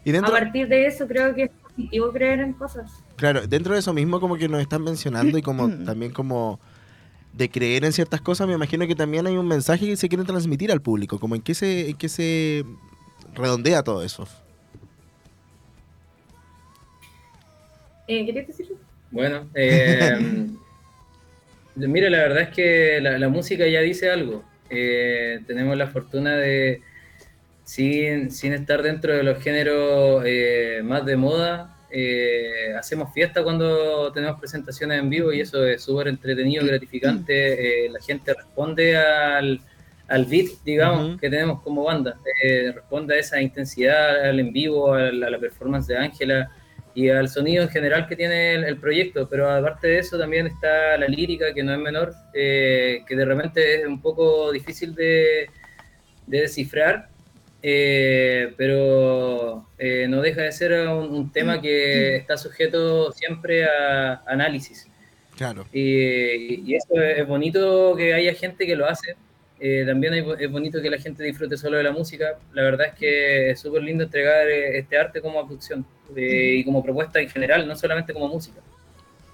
Y 0.05 0.11
A 0.11 0.13
dentro, 0.13 0.33
partir 0.33 0.69
de 0.69 0.87
eso 0.87 1.07
creo 1.09 1.35
que 1.35 1.45
es 1.45 1.51
positivo 1.79 2.13
creer 2.13 2.41
en 2.41 2.53
cosas. 2.55 2.91
claro, 3.17 3.47
dentro 3.47 3.75
de 3.75 3.81
eso 3.81 3.93
mismo 3.93 4.21
como 4.21 4.37
que 4.37 4.49
nos 4.49 4.61
están 4.61 4.83
mencionando 4.83 5.39
y 5.39 5.43
como 5.43 5.71
también 5.85 6.13
como 6.13 6.59
de 7.33 7.49
creer 7.49 7.85
en 7.85 7.93
ciertas 7.93 8.21
cosas, 8.21 8.49
me 8.49 8.55
imagino 8.55 8.87
que 8.87 8.97
también 8.97 9.27
hay 9.27 9.37
un 9.37 9.47
mensaje 9.47 9.87
que 9.87 9.97
se 9.97 10.09
quiere 10.09 10.25
transmitir 10.25 10.73
al 10.73 10.83
público, 10.83 11.21
como 11.21 11.37
en 11.37 11.43
qué 11.43 11.55
se, 11.55 11.91
en 11.91 11.97
qué 11.97 12.09
se 12.09 12.65
redondea 13.35 13.83
todo 13.85 14.03
eso. 14.03 14.27
Eh, 18.09 18.27
¿Querías 18.27 18.49
decirlo? 18.49 18.77
Bueno, 19.13 19.47
eh, 19.55 20.49
mira, 21.77 22.11
la 22.11 22.19
verdad 22.19 22.43
es 22.43 22.49
que 22.49 22.99
la, 23.01 23.19
la 23.19 23.29
música 23.29 23.69
ya 23.69 23.81
dice 23.83 24.11
algo. 24.11 24.43
Eh, 24.71 25.41
tenemos 25.47 25.77
la 25.77 25.87
fortuna 25.87 26.37
de, 26.37 26.83
sin, 27.69 28.31
sin 28.31 28.55
estar 28.55 28.83
dentro 28.83 29.15
de 29.15 29.23
los 29.23 29.43
géneros 29.43 30.23
eh, 30.25 30.81
más 30.83 31.05
de 31.05 31.17
moda, 31.17 31.77
eh, 31.91 32.75
hacemos 32.79 33.13
fiesta 33.13 33.43
cuando 33.43 34.11
tenemos 34.11 34.41
presentaciones 34.41 34.99
en 34.99 35.11
vivo 35.11 35.35
y 35.35 35.43
eso 35.43 35.67
es 35.67 35.83
súper 35.83 36.09
entretenido, 36.09 36.65
gratificante. 36.65 37.35
Eh, 37.85 37.91
la 37.91 38.01
gente 38.01 38.33
responde 38.33 38.97
al, 38.97 39.61
al 40.09 40.25
beat, 40.25 40.47
digamos, 40.65 41.21
que 41.21 41.29
tenemos 41.29 41.61
como 41.61 41.85
banda. 41.85 42.19
Eh, 42.43 42.73
responde 42.75 43.17
a 43.17 43.19
esa 43.19 43.39
intensidad, 43.39 44.25
al 44.25 44.41
en 44.41 44.51
vivo, 44.51 44.95
a 44.95 45.13
la, 45.13 45.27
a 45.27 45.31
la 45.31 45.39
performance 45.39 45.89
de 45.89 45.99
Ángela 45.99 46.51
y 46.95 47.11
al 47.11 47.29
sonido 47.29 47.65
en 47.65 47.69
general 47.69 48.09
que 48.09 48.17
tiene 48.17 48.55
el, 48.55 48.65
el 48.65 48.79
proyecto, 48.79 49.29
pero 49.29 49.51
aparte 49.51 49.89
de 49.89 49.99
eso 49.99 50.19
también 50.19 50.47
está 50.47 50.97
la 50.97 51.07
lírica, 51.07 51.53
que 51.53 51.63
no 51.63 51.75
es 51.75 51.79
menor, 51.79 52.15
eh, 52.33 53.03
que 53.07 53.15
de 53.15 53.27
repente 53.27 53.83
es 53.83 53.87
un 53.87 54.01
poco 54.01 54.51
difícil 54.53 54.95
de, 54.95 55.51
de 56.27 56.41
descifrar, 56.41 57.11
eh, 57.63 58.53
pero 58.57 59.67
eh, 59.79 60.07
no 60.09 60.21
deja 60.23 60.43
de 60.43 60.53
ser 60.53 60.73
un, 60.89 61.11
un 61.15 61.33
tema 61.33 61.61
que 61.61 62.17
está 62.17 62.37
sujeto 62.37 63.13
siempre 63.13 63.65
a 63.65 64.23
análisis. 64.27 64.87
Claro. 65.37 65.67
Y, 65.73 66.69
y 66.71 66.75
eso 66.75 67.01
es 67.01 67.27
bonito 67.27 67.95
que 67.97 68.13
haya 68.15 68.35
gente 68.35 68.67
que 68.67 68.75
lo 68.77 68.87
hace. 68.87 69.17
Eh, 69.61 69.85
también 69.87 70.13
hay- 70.13 70.25
es 70.39 70.51
bonito 70.51 70.81
que 70.81 70.91
la 70.91 70.99
gente 70.99 71.23
disfrute 71.25 71.57
solo 71.57 71.77
de 71.79 71.83
la 71.85 71.93
música. 71.93 72.39
La 72.53 72.63
verdad 72.63 72.89
es 72.89 72.95
que 72.95 73.51
es 73.51 73.61
súper 73.61 73.83
lindo 73.83 74.05
entregar 74.05 74.49
eh, 74.49 74.79
este 74.79 74.97
arte 74.97 75.21
como 75.21 75.39
abducción 75.41 75.85
eh, 76.17 76.55
y 76.59 76.65
como 76.65 76.83
propuesta 76.83 77.21
en 77.21 77.29
general, 77.29 77.67
no 77.67 77.75
solamente 77.77 78.13
como 78.13 78.29
música. 78.29 78.61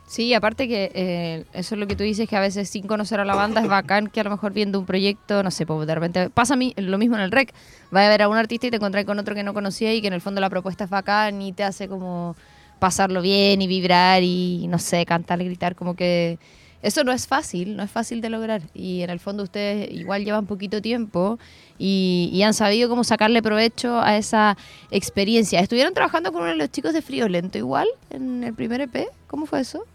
Sí, 0.06 0.34
aparte 0.34 0.68
que 0.68 0.92
eh, 0.94 1.44
eso 1.54 1.74
es 1.74 1.78
lo 1.78 1.86
que 1.86 1.96
tú 1.96 2.04
dices, 2.04 2.28
que 2.28 2.36
a 2.36 2.40
veces 2.40 2.68
sin 2.68 2.86
conocer 2.86 3.20
a 3.20 3.24
la 3.24 3.34
banda 3.34 3.62
es 3.62 3.68
bacán 3.68 4.08
que 4.08 4.20
a 4.20 4.24
lo 4.24 4.30
mejor 4.30 4.52
viendo 4.52 4.78
un 4.78 4.84
proyecto, 4.84 5.42
no 5.42 5.50
sé, 5.50 5.64
pues 5.64 5.86
de 5.86 5.94
repente 5.94 6.30
pasa 6.30 6.54
a 6.54 6.56
mí 6.58 6.74
lo 6.76 6.98
mismo 6.98 7.16
en 7.16 7.22
el 7.22 7.30
rec, 7.30 7.54
va 7.94 8.04
a 8.04 8.08
ver 8.08 8.22
a 8.22 8.28
un 8.28 8.36
artista 8.36 8.66
y 8.66 8.70
te 8.70 8.76
encontrás 8.76 9.06
con 9.06 9.18
otro 9.18 9.34
que 9.34 9.42
no 9.42 9.54
conocía 9.54 9.94
y 9.94 10.02
que 10.02 10.08
en 10.08 10.12
el 10.12 10.20
fondo 10.20 10.42
la 10.42 10.50
propuesta 10.50 10.84
es 10.84 10.90
bacán 10.90 11.40
y 11.40 11.52
te 11.52 11.64
hace 11.64 11.88
como 11.88 12.36
pasarlo 12.78 13.22
bien 13.22 13.62
y 13.62 13.66
vibrar 13.66 14.22
y 14.22 14.66
no 14.68 14.78
sé, 14.78 15.06
cantar, 15.06 15.42
gritar, 15.42 15.74
como 15.74 15.94
que 15.96 16.38
eso 16.82 17.02
no 17.02 17.12
es 17.12 17.26
fácil, 17.26 17.74
no 17.74 17.82
es 17.82 17.90
fácil 17.90 18.20
de 18.20 18.28
lograr 18.28 18.60
y 18.74 19.00
en 19.00 19.08
el 19.08 19.20
fondo 19.20 19.42
ustedes 19.42 19.90
igual 19.90 20.22
llevan 20.22 20.44
poquito 20.44 20.82
tiempo 20.82 21.38
y, 21.78 22.28
y 22.30 22.42
han 22.42 22.52
sabido 22.52 22.90
cómo 22.90 23.04
sacarle 23.04 23.42
provecho 23.42 24.00
a 24.00 24.18
esa 24.18 24.58
experiencia. 24.90 25.60
¿Estuvieron 25.60 25.94
trabajando 25.94 26.30
con 26.30 26.42
uno 26.42 26.50
de 26.50 26.56
los 26.56 26.70
chicos 26.70 26.92
de 26.92 27.00
Friolento 27.00 27.56
igual 27.56 27.88
en 28.10 28.44
el 28.44 28.52
primer 28.52 28.82
EP? 28.82 29.08
¿Cómo 29.26 29.46
fue 29.46 29.60
eso? 29.60 29.86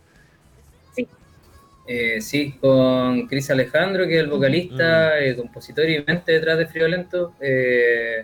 Eh, 1.92 2.22
sí, 2.22 2.52
con 2.62 3.26
Cris 3.26 3.50
Alejandro, 3.50 4.06
que 4.06 4.14
es 4.18 4.20
el 4.20 4.30
vocalista, 4.30 5.20
eh, 5.20 5.36
compositor 5.36 5.90
y 5.90 6.04
mente 6.06 6.34
detrás 6.34 6.60
de 6.60 6.68
Friolento. 6.68 7.34
Eh, 7.42 8.24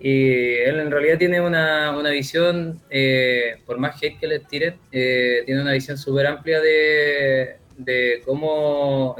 y 0.00 0.54
él 0.54 0.80
en 0.80 0.90
realidad 0.90 1.16
tiene 1.16 1.40
una, 1.40 1.96
una 1.96 2.10
visión, 2.10 2.80
eh, 2.90 3.58
por 3.64 3.78
más 3.78 4.02
hate 4.02 4.18
que 4.18 4.26
le 4.26 4.40
tiren, 4.40 4.74
tiene 4.90 5.62
una 5.62 5.72
visión 5.72 5.96
súper 5.96 6.26
amplia 6.26 6.60
de, 6.60 7.58
de 7.78 8.20
cómo 8.24 9.16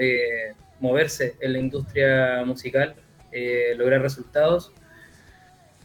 moverse 0.81 1.37
en 1.40 1.53
la 1.53 1.59
industria 1.61 2.43
musical, 2.45 2.97
lograr 3.77 4.03
resultados. 4.03 4.73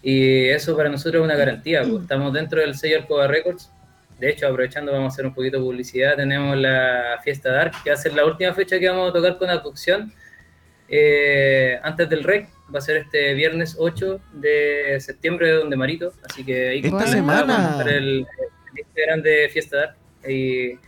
Y 0.01 0.45
eso 0.45 0.75
para 0.75 0.89
nosotros 0.89 1.21
es 1.21 1.25
una 1.25 1.35
garantía. 1.35 1.83
pues, 1.83 2.01
Estamos 2.01 2.33
dentro 2.33 2.61
del 2.61 2.73
sello 2.73 2.97
Alcoba 2.97 3.27
Records. 3.27 3.69
De 4.19 4.29
hecho, 4.29 4.47
aprovechando, 4.47 4.91
vamos 4.91 5.13
a 5.13 5.15
hacer 5.15 5.25
un 5.25 5.33
poquito 5.33 5.57
de 5.57 5.63
publicidad. 5.63 6.15
Tenemos 6.15 6.57
la 6.57 7.19
Fiesta 7.23 7.51
Dark, 7.51 7.73
que 7.83 7.89
va 7.89 7.93
a 7.93 7.97
ser 7.97 8.13
la 8.13 8.25
última 8.25 8.53
fecha 8.53 8.79
que 8.79 8.89
vamos 8.89 9.09
a 9.09 9.13
tocar 9.13 9.37
con 9.37 9.49
Abducción. 9.49 10.13
Eh, 10.89 11.79
antes 11.83 12.09
del 12.09 12.23
REC, 12.23 12.49
va 12.73 12.79
a 12.79 12.81
ser 12.81 12.97
este 12.97 13.33
viernes 13.33 13.75
8 13.79 14.19
de 14.33 14.97
septiembre 14.99 15.47
de 15.47 15.53
Donde 15.53 15.75
Marito. 15.77 16.11
Así 16.29 16.43
que 16.43 16.69
ahí 16.69 16.81
Esta 16.83 17.07
semana. 17.07 17.43
vamos 17.45 17.85
a 17.85 17.89
el, 17.89 18.27
el 18.73 18.79
Instagram 18.79 19.21
de 19.21 19.49
Fiesta 19.49 19.77
Dark. 19.77 19.95
Y 20.27 20.73
va 20.73 20.79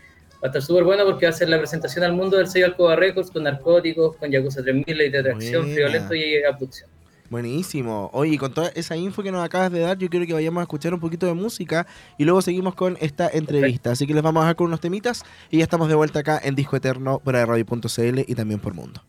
a 0.43 0.47
estar 0.47 0.61
súper 0.61 0.83
bueno 0.83 1.05
porque 1.05 1.25
va 1.25 1.29
a 1.29 1.33
ser 1.33 1.47
la 1.49 1.57
presentación 1.57 2.03
al 2.03 2.13
mundo 2.13 2.37
del 2.37 2.47
sello 2.47 2.65
Alcoba 2.65 2.95
Records 2.95 3.31
con 3.31 3.43
narcóticos, 3.43 4.17
con 4.17 4.29
Yakuza 4.29 4.61
3000, 4.61 4.97
Ley 4.97 5.09
de 5.09 5.19
Atracción, 5.19 5.61
Buena. 5.61 5.73
Friolento 5.75 6.15
y 6.15 6.43
Abducción. 6.43 6.89
Buenísimo. 7.31 8.09
Oye, 8.11 8.37
con 8.37 8.53
toda 8.53 8.73
esa 8.75 8.97
info 8.97 9.23
que 9.23 9.31
nos 9.31 9.41
acabas 9.41 9.71
de 9.71 9.79
dar, 9.79 9.97
yo 9.97 10.09
quiero 10.09 10.25
que 10.25 10.33
vayamos 10.33 10.59
a 10.59 10.63
escuchar 10.63 10.93
un 10.93 10.99
poquito 10.99 11.27
de 11.27 11.33
música 11.33 11.87
y 12.17 12.25
luego 12.25 12.41
seguimos 12.41 12.75
con 12.75 12.97
esta 12.99 13.29
entrevista. 13.29 13.91
Así 13.91 14.05
que 14.05 14.13
les 14.13 14.21
vamos 14.21 14.41
a 14.41 14.47
dejar 14.47 14.57
con 14.57 14.67
unos 14.67 14.81
temitas 14.81 15.23
y 15.49 15.59
ya 15.59 15.63
estamos 15.63 15.87
de 15.87 15.95
vuelta 15.95 16.19
acá 16.19 16.41
en 16.43 16.55
Disco 16.55 16.75
Eterno 16.75 17.19
por 17.23 17.33
radio.cl 17.33 18.19
y 18.27 18.35
también 18.35 18.59
por 18.59 18.73
Mundo. 18.73 19.01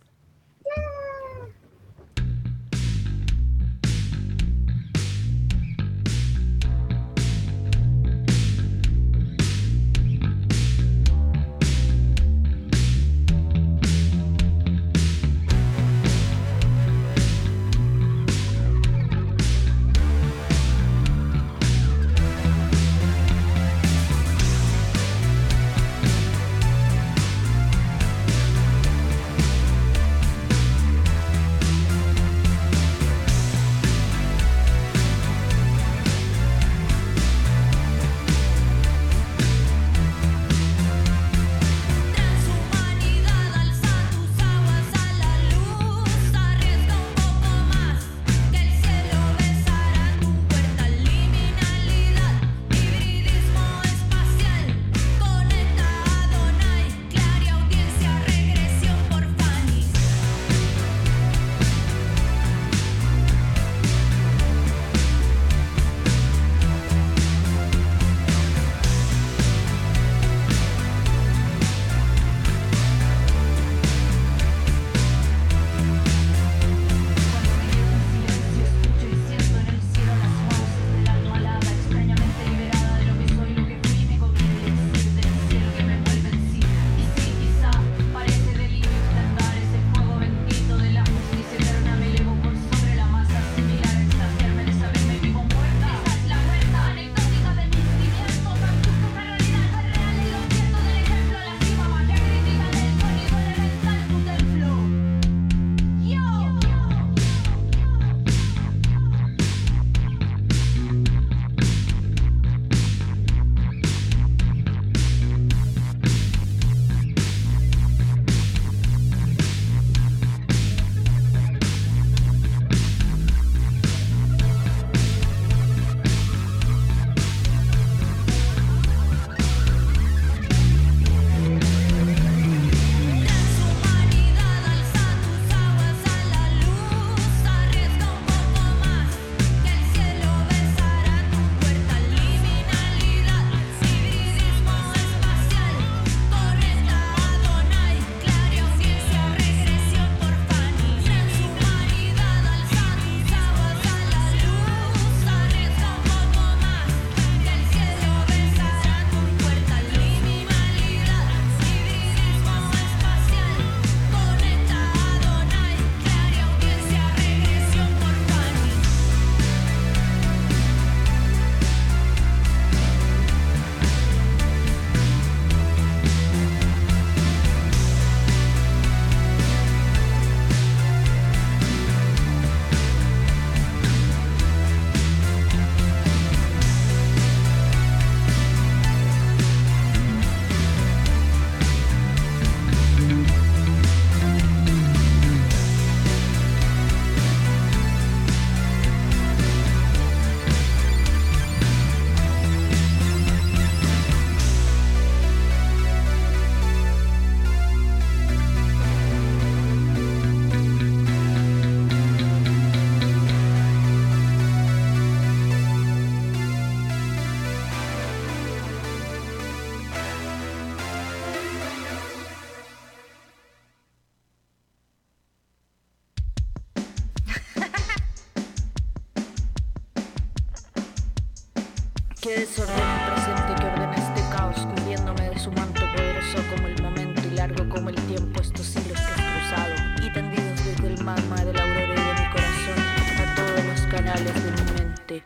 Canales 243.93 244.35
de 244.43 244.51
mi 244.51 244.73
mente. 244.73 245.25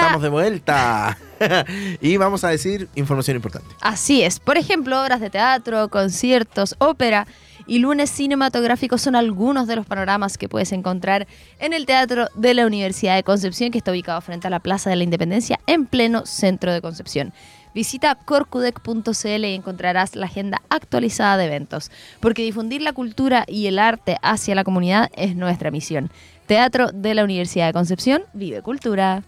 Estamos 0.00 0.22
de 0.22 0.28
vuelta. 0.28 1.18
y 2.00 2.16
vamos 2.16 2.44
a 2.44 2.48
decir 2.48 2.88
información 2.94 3.36
importante. 3.36 3.68
Así 3.80 4.22
es. 4.22 4.40
Por 4.40 4.58
ejemplo, 4.58 5.02
obras 5.02 5.20
de 5.20 5.30
teatro, 5.30 5.88
conciertos, 5.88 6.74
ópera 6.78 7.26
y 7.66 7.78
lunes 7.78 8.10
cinematográficos 8.10 9.00
son 9.00 9.14
algunos 9.14 9.68
de 9.68 9.76
los 9.76 9.86
panoramas 9.86 10.36
que 10.36 10.48
puedes 10.48 10.72
encontrar 10.72 11.28
en 11.60 11.72
el 11.72 11.86
Teatro 11.86 12.26
de 12.34 12.52
la 12.52 12.66
Universidad 12.66 13.14
de 13.14 13.22
Concepción, 13.22 13.70
que 13.70 13.78
está 13.78 13.92
ubicado 13.92 14.20
frente 14.20 14.48
a 14.48 14.50
la 14.50 14.58
Plaza 14.58 14.90
de 14.90 14.96
la 14.96 15.04
Independencia, 15.04 15.60
en 15.68 15.86
pleno 15.86 16.26
centro 16.26 16.72
de 16.72 16.80
Concepción. 16.80 17.32
Visita 17.72 18.16
corcudec.cl 18.16 19.44
y 19.44 19.54
encontrarás 19.54 20.16
la 20.16 20.26
agenda 20.26 20.60
actualizada 20.68 21.36
de 21.36 21.44
eventos, 21.44 21.92
porque 22.18 22.42
difundir 22.42 22.82
la 22.82 22.92
cultura 22.92 23.44
y 23.46 23.68
el 23.68 23.78
arte 23.78 24.16
hacia 24.22 24.56
la 24.56 24.64
comunidad 24.64 25.08
es 25.14 25.36
nuestra 25.36 25.70
misión. 25.70 26.10
Teatro 26.46 26.88
de 26.92 27.14
la 27.14 27.22
Universidad 27.22 27.68
de 27.68 27.72
Concepción, 27.72 28.24
vive 28.32 28.62
cultura. 28.62 29.22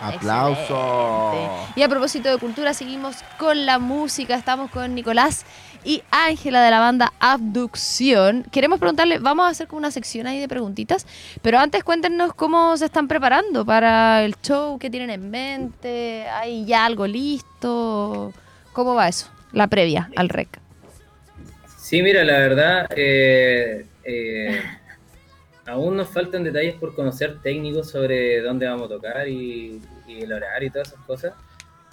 ¡Aplauso! 0.00 1.32
Excelente. 1.32 1.72
Y 1.76 1.82
a 1.82 1.88
propósito 1.88 2.28
de 2.28 2.38
cultura, 2.38 2.74
seguimos 2.74 3.16
con 3.38 3.66
la 3.66 3.78
música. 3.78 4.34
Estamos 4.34 4.70
con 4.70 4.94
Nicolás 4.94 5.44
y 5.84 6.02
Ángela 6.10 6.62
de 6.62 6.70
la 6.70 6.80
banda 6.80 7.12
Abducción. 7.18 8.44
Queremos 8.50 8.78
preguntarle, 8.78 9.18
vamos 9.18 9.46
a 9.46 9.48
hacer 9.50 9.66
como 9.68 9.78
una 9.78 9.90
sección 9.90 10.26
ahí 10.26 10.38
de 10.38 10.48
preguntitas, 10.48 11.06
pero 11.42 11.58
antes 11.58 11.84
cuéntenos 11.84 12.34
cómo 12.34 12.76
se 12.76 12.84
están 12.86 13.08
preparando 13.08 13.64
para 13.64 14.22
el 14.24 14.36
show, 14.42 14.78
qué 14.78 14.90
tienen 14.90 15.10
en 15.10 15.30
mente, 15.30 16.26
hay 16.28 16.64
ya 16.64 16.84
algo 16.84 17.06
listo, 17.06 18.32
¿cómo 18.72 18.94
va 18.94 19.08
eso? 19.08 19.28
La 19.52 19.66
previa 19.66 20.10
al 20.16 20.28
rec. 20.28 20.60
Sí, 21.78 22.02
mira, 22.02 22.22
la 22.22 22.38
verdad, 22.38 22.86
eh, 22.94 23.86
eh, 24.04 24.62
aún 25.68 25.96
nos 25.96 26.08
faltan 26.08 26.44
detalles 26.44 26.74
por 26.76 26.94
conocer 26.94 27.40
técnicos 27.42 27.90
sobre 27.90 28.40
dónde 28.40 28.66
vamos 28.66 28.86
a 28.86 28.94
tocar 28.94 29.28
y, 29.28 29.80
y 30.06 30.22
el 30.22 30.32
horario 30.32 30.68
y 30.68 30.70
todas 30.70 30.88
esas 30.88 31.04
cosas. 31.04 31.34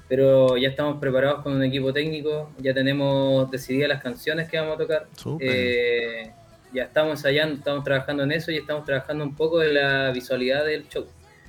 Pero 0.08 0.56
ya 0.58 0.70
estamos 0.70 1.00
preparados 1.00 1.42
con 1.42 1.54
un 1.54 1.64
equipo 1.64 1.92
técnico, 1.92 2.52
ya 2.60 2.74
tenemos 2.74 3.50
decididas 3.50 3.90
las 3.90 4.04
canciones 4.04 4.48
que 4.48 4.58
vamos 4.58 4.76
a 4.76 4.78
tocar. 4.78 5.08
Eh, 5.40 6.32
ya 6.74 6.84
estamos 6.84 7.20
ensayando, 7.20 7.56
estamos 7.56 7.84
trabajando 7.84 8.24
en 8.24 8.32
eso 8.32 8.52
y 8.52 8.58
estamos 8.58 8.86
trabajando 8.86 9.24
un 9.24 9.36
poco 9.36 9.64
en 9.64 9.74
la 9.74 10.12
visualidad 10.12 10.66
del 10.66 10.88
show. 10.88 11.06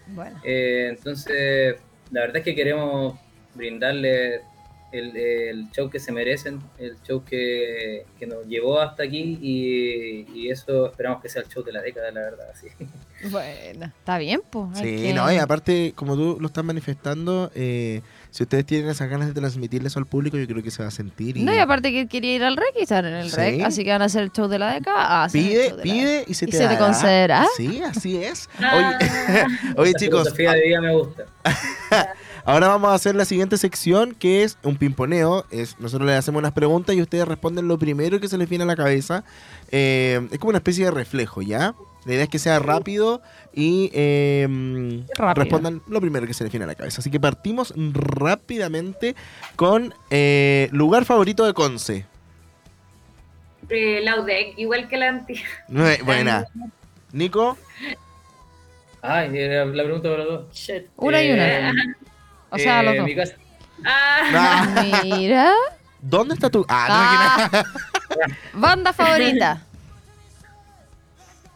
Bueno. 0.09 0.41
Eh, 0.43 0.87
entonces, 0.89 1.77
la 2.11 2.23
verdad 2.23 2.39
es 2.39 2.45
que 2.45 2.55
queremos 2.55 3.19
brindarle 3.55 4.41
el, 4.93 5.17
el 5.17 5.71
show 5.73 5.91
que 5.91 5.99
se 6.01 6.13
merecen, 6.13 6.61
el 6.79 6.97
show 7.03 7.23
que, 7.25 8.07
que 8.19 8.27
nos 8.27 8.47
llevó 8.47 8.81
hasta 8.81 9.03
aquí 9.03 9.39
y, 9.43 10.27
y 10.35 10.51
eso 10.51 10.87
esperamos 10.91 11.21
que 11.23 11.29
sea 11.29 11.43
el 11.43 11.49
show 11.49 11.63
de 11.63 11.73
la 11.73 11.83
década, 11.83 12.11
la 12.13 12.21
verdad. 12.21 12.47
Sí. 12.61 12.69
Bueno, 13.31 13.87
está 13.87 14.19
bien, 14.19 14.43
pues. 14.51 14.79
Sí, 14.79 15.11
no, 15.15 15.33
y 15.33 15.39
aparte, 15.39 15.95
como 15.97 16.17
tú 16.17 16.37
lo 16.39 16.49
estás 16.49 16.63
manifestando, 16.63 17.51
eh, 17.55 18.03
si 18.31 18.43
ustedes 18.43 18.67
tienen 18.67 18.91
esas 18.91 19.09
ganas 19.09 19.27
de 19.27 19.33
transmitirle 19.33 19.89
eso 19.89 19.99
al 19.99 20.05
público, 20.07 20.37
yo 20.37 20.47
creo 20.47 20.63
que 20.63 20.71
se 20.71 20.83
va 20.83 20.89
a 20.89 20.93
sentir. 20.93 21.39
Y 21.39 21.43
No, 21.43 21.53
y 21.55 21.57
aparte 21.57 21.91
que 21.93 22.09
quería 22.09 22.35
ir 22.37 22.45
al 22.45 22.59
rec 22.59 22.75
y 22.79 22.83
estar 22.83 23.07
en 23.07 23.15
el 23.15 23.31
Sí. 23.31 23.37
rec, 23.37 23.63
así 23.63 23.85
que 23.85 23.91
van 23.91 24.03
a 24.03 24.05
hacer 24.05 24.23
el 24.23 24.33
show 24.33 24.49
de 24.49 24.59
la 24.59 24.75
década. 24.75 25.25
el 25.25 25.33
pide, 25.33 25.73
la 25.73 25.83
pide 25.83 26.25
y 26.29 26.35
se 26.35 26.45
¿Y 26.45 26.49
te 26.51 26.59
se 26.59 26.65
te 26.65 26.75
dará. 26.75 26.79
concederá? 26.79 27.47
Sí, 27.57 27.81
así 27.83 28.17
es. 28.23 28.51
Ah. 28.61 28.99
Oye, 28.99 29.75
oye, 29.79 29.93
La 29.93 29.99
chicos, 29.99 30.21
filosofía 30.37 30.53
de 30.53 30.61
vida 30.63 30.81
me 30.83 30.93
gusta. 30.95 31.25
Ahora 32.47 32.69
vamos 32.69 32.91
a 32.91 32.95
hacer 32.95 33.15
la 33.15 33.25
siguiente 33.25 33.59
sección 33.59 34.15
que 34.15 34.43
es 34.43 34.57
un 34.63 34.77
pimponeo. 34.77 35.45
Es, 35.51 35.79
nosotros 35.79 36.07
les 36.09 36.19
hacemos 36.19 36.39
unas 36.39 36.53
preguntas 36.53 36.95
y 36.97 37.03
ustedes 37.03 37.29
responden 37.29 37.69
lo 37.69 37.79
primero 37.79 38.19
que 38.21 38.29
se 38.29 38.39
les 38.39 38.49
viene 38.49 38.65
a 38.65 38.67
la 38.67 38.77
cabeza. 38.77 39.25
Eh, 39.71 40.27
es 40.31 40.39
como 40.39 40.51
una 40.51 40.59
especie 40.59 40.87
de 40.87 40.91
reflejo, 40.91 41.43
¿ya? 41.43 41.75
La 42.07 42.15
idea 42.15 42.23
es 42.23 42.29
que 42.31 42.39
sea 42.39 42.61
rápido 42.61 43.21
y 43.53 43.91
eh, 43.93 44.47
Rápido. 45.17 45.43
respondan 45.45 45.83
lo 45.89 46.01
primero 46.01 46.25
que 46.27 46.35
se 46.35 46.45
les 46.45 46.53
viene 46.53 46.65
a 46.65 46.69
la 46.69 46.77
cabeza. 46.77 47.01
Así 47.01 47.11
que 47.11 47.19
partimos 47.19 47.75
rápidamente 47.77 49.17
con 49.57 49.93
eh, 50.11 50.69
lugar 50.71 51.05
favorito 51.05 51.45
de 51.45 51.53
Conce. 51.53 52.07
Eh, 53.69 54.01
la 54.05 54.21
UDEC, 54.21 54.57
igual 54.57 54.87
que 54.89 54.97
la 54.97 55.09
antigua. 55.09 55.49
Buena. 56.05 56.47
Nico, 57.13 57.57
Ay, 59.03 59.39
era 59.39 59.65
la 59.65 59.85
pregunta 59.85 60.09
para 60.09 60.25
los 60.25 60.47
dos. 60.47 60.55
Shit. 60.57 60.87
Una 60.97 61.23
y 61.23 61.33
una. 61.33 61.73
O 62.51 62.59
sea, 62.59 62.81
eh, 62.81 62.85
los 62.85 62.97
dos. 62.97 63.05
mi 63.07 63.15
casa- 63.15 63.35
Ah, 63.85 64.21
Ah, 64.35 65.01
Mira. 65.05 65.53
¿dónde 66.01 66.35
está 66.35 66.49
tu...? 66.51 66.65
Ah, 66.69 67.43
no, 67.49 67.49
que 67.51 67.59
nada. 67.59 68.37
Banda 68.55 68.93
favorita. 68.93 69.61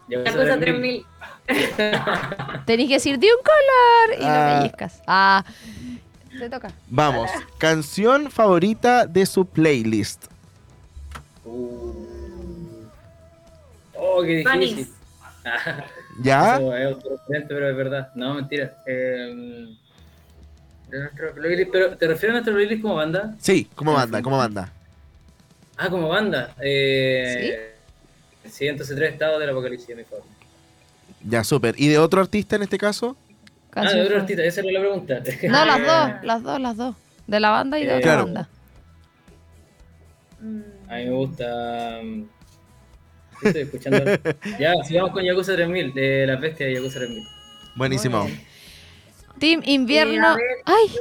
la 0.08 0.24
cosa 0.32 0.44
ver, 0.56 0.60
3000. 0.60 1.06
Tenés 2.66 2.88
que 2.88 2.94
decir 2.94 3.18
de 3.18 3.26
un 3.26 3.42
color 3.42 4.20
y 4.20 4.24
Ah. 4.24 4.52
lo 4.54 4.58
pellizcas. 4.62 5.02
Ah. 5.06 5.44
Te 6.38 6.48
toca. 6.48 6.72
Vamos, 6.88 7.30
canción 7.58 8.30
favorita 8.30 9.06
de 9.06 9.26
su 9.26 9.44
playlist. 9.46 10.26
Uh. 11.44 12.84
Oh, 13.94 14.22
qué 14.22 14.36
difícil. 14.44 14.88
Ah, 15.44 15.84
¿Ya? 16.22 16.56
Eso 16.56 16.76
es 16.76 16.86
autorreferente, 16.86 17.54
pero 17.54 17.70
es 17.70 17.76
verdad. 17.76 18.10
No, 18.14 18.34
mentira. 18.34 18.72
Eh, 18.86 19.74
de 20.90 20.98
nuestro 21.00 21.32
playlist, 21.34 21.70
pero 21.70 21.96
¿te 21.96 22.06
refieres 22.08 22.30
a 22.30 22.32
nuestro 22.38 22.54
playlist 22.54 22.82
como 22.82 22.94
banda? 22.96 23.34
Sí, 23.38 23.68
como 23.74 23.92
banda, 23.94 24.22
como 24.22 24.36
banda. 24.38 24.72
Ah, 25.76 25.88
como 25.88 26.08
banda. 26.08 26.54
Eh, 26.60 27.74
¿Sí? 28.44 28.50
103 28.50 29.12
estados 29.12 29.38
del 29.40 29.50
apocalipsis, 29.50 29.96
mi 29.96 30.04
favorito. 30.04 30.28
Ya, 31.24 31.44
súper. 31.44 31.74
¿Y 31.78 31.88
de 31.88 31.98
otro 31.98 32.20
artista 32.20 32.56
en 32.56 32.62
este 32.62 32.78
caso? 32.78 33.16
Ah, 33.72 33.90
de 33.92 34.02
otro 34.02 34.16
artista, 34.18 34.42
esa 34.42 34.60
era 34.62 34.72
la 34.72 34.80
pregunta. 34.80 35.22
No, 35.48 35.64
las 35.64 35.80
dos, 35.80 36.24
las 36.24 36.42
dos, 36.42 36.60
las 36.60 36.76
dos. 36.76 36.96
De 37.26 37.38
la 37.40 37.50
banda 37.50 37.78
y 37.78 37.84
de 37.86 37.92
Eh, 37.92 37.96
otra 37.96 38.02
Claro. 38.02 38.24
banda. 38.24 38.48
Mm, 40.40 40.60
A 40.90 40.96
mí 40.96 41.04
me 41.04 41.10
gusta. 41.10 42.00
¿qué 43.40 43.48
Estoy 43.48 43.62
escuchando. 43.62 44.04
ya, 44.58 44.74
sigamos 44.84 45.12
con 45.12 45.22
Yakuza 45.24 45.54
3000, 45.54 45.94
de 45.94 46.26
las 46.26 46.40
bestias 46.40 46.68
de 46.68 46.74
Yakuza 46.74 46.98
3000. 46.98 47.22
Buenísimo. 47.76 48.28
Team 49.40 49.60
Eh, 49.64 49.72
Invierno. 49.72 50.36
Ay, 50.64 50.96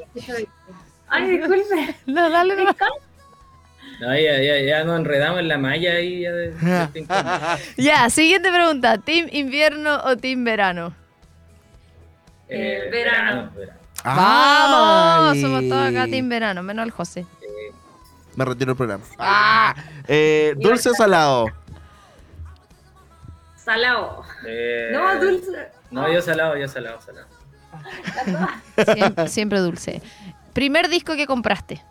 Ay, 1.10 1.38
disculpe. 1.38 1.96
no, 2.08 2.30
dale, 2.30 2.56
no. 2.56 2.72
No, 4.02 4.16
ya, 4.18 4.42
ya, 4.42 4.60
ya 4.62 4.84
nos 4.86 5.00
enredamos 5.00 5.40
en 5.40 5.48
la 5.50 5.58
malla 5.58 5.92
ahí. 5.94 6.22
Ya 6.22 6.32
de, 6.32 6.52
de 6.52 7.04
pong. 7.04 7.60
Ya, 7.78 8.10
siguiente 8.10 8.50
pregunta. 8.52 8.98
¿Team 8.98 9.28
Invierno 9.32 10.02
o 10.06 10.16
Team 10.18 10.44
Verano? 10.44 10.94
Eh, 12.48 12.88
verano. 12.92 13.52
verano. 13.56 13.80
Vamos, 14.04 15.34
Ay. 15.34 15.42
somos 15.42 15.68
todos 15.68 15.88
acá 15.90 16.06
Team 16.06 16.30
Verano, 16.30 16.64
menos 16.64 16.86
el 16.86 16.92
José. 16.92 17.22
Eh, 17.42 17.72
Me 18.36 18.46
retiro 18.46 18.72
el 18.72 18.78
programa. 18.78 19.04
Ah. 19.20 19.76
Eh, 20.08 20.54
dulce 20.58 20.90
o 20.90 20.94
salado. 20.94 21.48
Salado. 23.58 24.24
eh, 24.48 24.90
No, 24.94 25.20
dulce. 25.20 25.68
No, 25.92 26.12
yo 26.12 26.22
salado, 26.22 26.56
yo 26.58 26.68
salado, 26.68 27.02
salado. 27.02 27.28
Siempre, 28.94 29.28
siempre 29.28 29.60
dulce. 29.60 30.02
Primer 30.54 30.90
disco 30.90 31.16
que 31.16 31.26
compraste. 31.26 31.82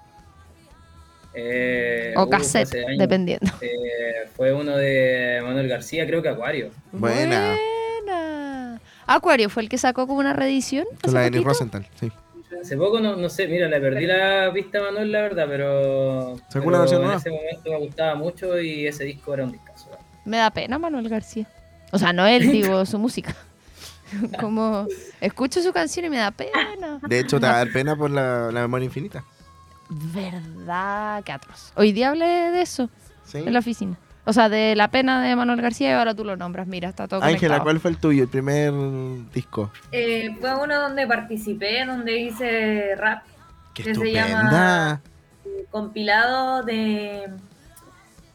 Eh, 1.34 2.14
O 2.16 2.24
uf, 2.24 2.30
cassette, 2.30 2.74
años. 2.74 2.98
dependiendo. 2.98 3.50
Eh, 3.60 4.28
fue 4.36 4.52
uno 4.52 4.76
de 4.76 5.40
Manuel 5.44 5.68
García, 5.68 6.06
creo 6.06 6.22
que 6.22 6.28
Acuario. 6.28 6.70
Buena. 6.92 7.56
Buena. 8.04 8.80
Acuario 9.06 9.48
fue 9.48 9.62
el 9.62 9.68
que 9.68 9.78
sacó 9.78 10.06
como 10.06 10.18
una 10.20 10.32
reedición. 10.32 10.86
Con 11.02 11.14
la 11.14 11.30
de? 11.30 11.40
Rosenthal, 11.40 11.86
sí. 11.98 12.10
Hace 12.60 12.76
poco, 12.76 12.98
no, 12.98 13.14
no 13.14 13.28
sé, 13.28 13.46
mira, 13.46 13.68
le 13.68 13.80
perdí 13.80 14.06
la 14.06 14.50
pista 14.52 14.78
a 14.78 14.82
Manuel, 14.82 15.12
la 15.12 15.20
verdad, 15.22 15.46
pero, 15.48 16.36
¿Sacó 16.48 16.50
pero 16.52 16.66
una 16.66 16.78
versión 16.80 17.00
en 17.02 17.06
nueva? 17.06 17.20
ese 17.20 17.30
momento 17.30 17.70
me 17.70 17.78
gustaba 17.78 18.14
mucho 18.16 18.60
y 18.60 18.86
ese 18.86 19.04
disco 19.04 19.34
era 19.34 19.44
un 19.44 19.52
discazo. 19.52 19.90
Me 20.24 20.38
da 20.38 20.50
pena 20.50 20.78
Manuel 20.78 21.08
García. 21.08 21.46
O 21.92 21.98
sea, 21.98 22.12
no 22.12 22.26
él, 22.26 22.50
digo, 22.50 22.84
su 22.84 22.98
música. 22.98 23.36
Como 24.40 24.86
escucho 25.20 25.62
su 25.62 25.72
canción 25.72 26.06
y 26.06 26.10
me 26.10 26.18
da 26.18 26.30
pena. 26.30 26.98
De 27.06 27.20
hecho, 27.20 27.38
te 27.40 27.46
va 27.46 27.54
a 27.54 27.56
dar 27.58 27.72
pena 27.72 27.96
por 27.96 28.10
la, 28.10 28.50
la 28.52 28.60
memoria 28.60 28.86
infinita. 28.86 29.24
Verdad, 29.90 31.22
que 31.24 31.32
atroz. 31.32 31.72
Hoy 31.76 31.92
día 31.92 32.10
hablé 32.10 32.26
de 32.26 32.62
eso 32.62 32.90
¿Sí? 33.24 33.38
en 33.38 33.52
la 33.52 33.58
oficina. 33.60 33.96
O 34.24 34.32
sea, 34.34 34.50
de 34.50 34.76
la 34.76 34.88
pena 34.90 35.22
de 35.22 35.34
Manuel 35.34 35.62
García 35.62 35.88
y 35.90 35.92
ahora 35.94 36.14
tú 36.14 36.22
lo 36.24 36.36
nombras. 36.36 36.66
Mira, 36.66 36.90
está 36.90 37.08
todo 37.08 37.20
Ángela, 37.22 37.38
conectado. 37.38 37.62
¿cuál 37.64 37.80
fue 37.80 37.90
el 37.92 37.96
tuyo? 37.96 38.22
El 38.24 38.28
primer 38.28 38.72
disco. 39.32 39.70
Eh, 39.90 40.36
fue 40.38 40.54
uno 40.62 40.78
donde 40.80 41.06
participé, 41.06 41.86
donde 41.86 42.18
hice 42.20 42.94
rap, 42.96 43.22
¡Qué 43.72 43.84
Que 43.84 43.94
se 43.94 44.12
llama- 44.12 45.00
compilado 45.70 46.62
de 46.62 47.30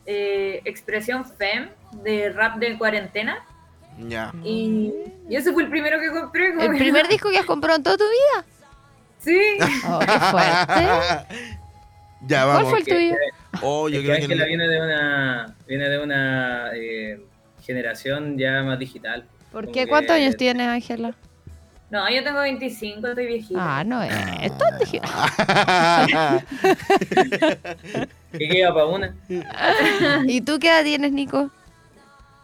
eh, 0.05 0.61
expresión 0.65 1.25
FEM, 1.25 1.69
de 2.03 2.29
rap 2.31 2.57
de 2.57 2.77
cuarentena. 2.77 3.37
Ya. 3.99 4.33
Y, 4.43 4.91
y 5.29 5.35
ese 5.35 5.53
fue 5.53 5.63
el 5.63 5.69
primero 5.69 5.99
que 5.99 6.09
compré. 6.11 6.49
¿El 6.49 6.71
que- 6.71 6.77
primer 6.77 7.07
disco 7.07 7.29
que 7.29 7.37
has 7.39 7.45
comprado 7.45 7.77
en 7.77 7.83
toda 7.83 7.97
tu 7.97 8.03
vida? 8.03 8.45
Sí. 9.19 9.39
Oh, 9.87 9.99
qué 9.99 10.19
fuerte. 10.19 10.87
ya, 12.27 12.43
¿Cuál 12.43 12.47
vamos. 12.47 12.69
fue 12.69 12.79
el 12.79 12.85
tuyo? 12.85 13.15
Oh, 13.61 13.87
yo 13.87 13.99
Es 13.99 14.01
que 14.01 14.07
creo 14.07 14.17
que 14.17 14.23
Ángela 14.23 14.43
el- 14.43 14.49
viene 14.49 14.67
de 14.67 14.81
una, 14.81 15.55
viene 15.67 15.89
de 15.89 15.99
una 16.03 16.69
eh, 16.75 17.21
generación 17.61 18.37
ya 18.37 18.63
más 18.63 18.79
digital. 18.79 19.25
¿Por 19.51 19.67
qué? 19.67 19.71
que- 19.83 19.87
¿Cuántos 19.87 20.15
años 20.15 20.35
tienes, 20.35 20.67
Ángela? 20.67 21.13
No, 21.91 22.09
yo 22.09 22.23
tengo 22.23 22.39
25, 22.41 23.07
estoy 23.07 23.27
viejita. 23.27 23.59
Ah, 23.79 23.83
no 23.83 24.01
es 24.01 24.57
tan 24.57 24.79
digital. 24.79 25.11
¿Qué 28.31 28.49
queda 28.49 28.73
para 28.73 28.85
una? 28.87 29.15
¿Y 30.27 30.41
tú 30.41 30.57
qué 30.59 30.69
edad 30.69 30.83
tienes, 30.83 31.11
Nico? 31.11 31.51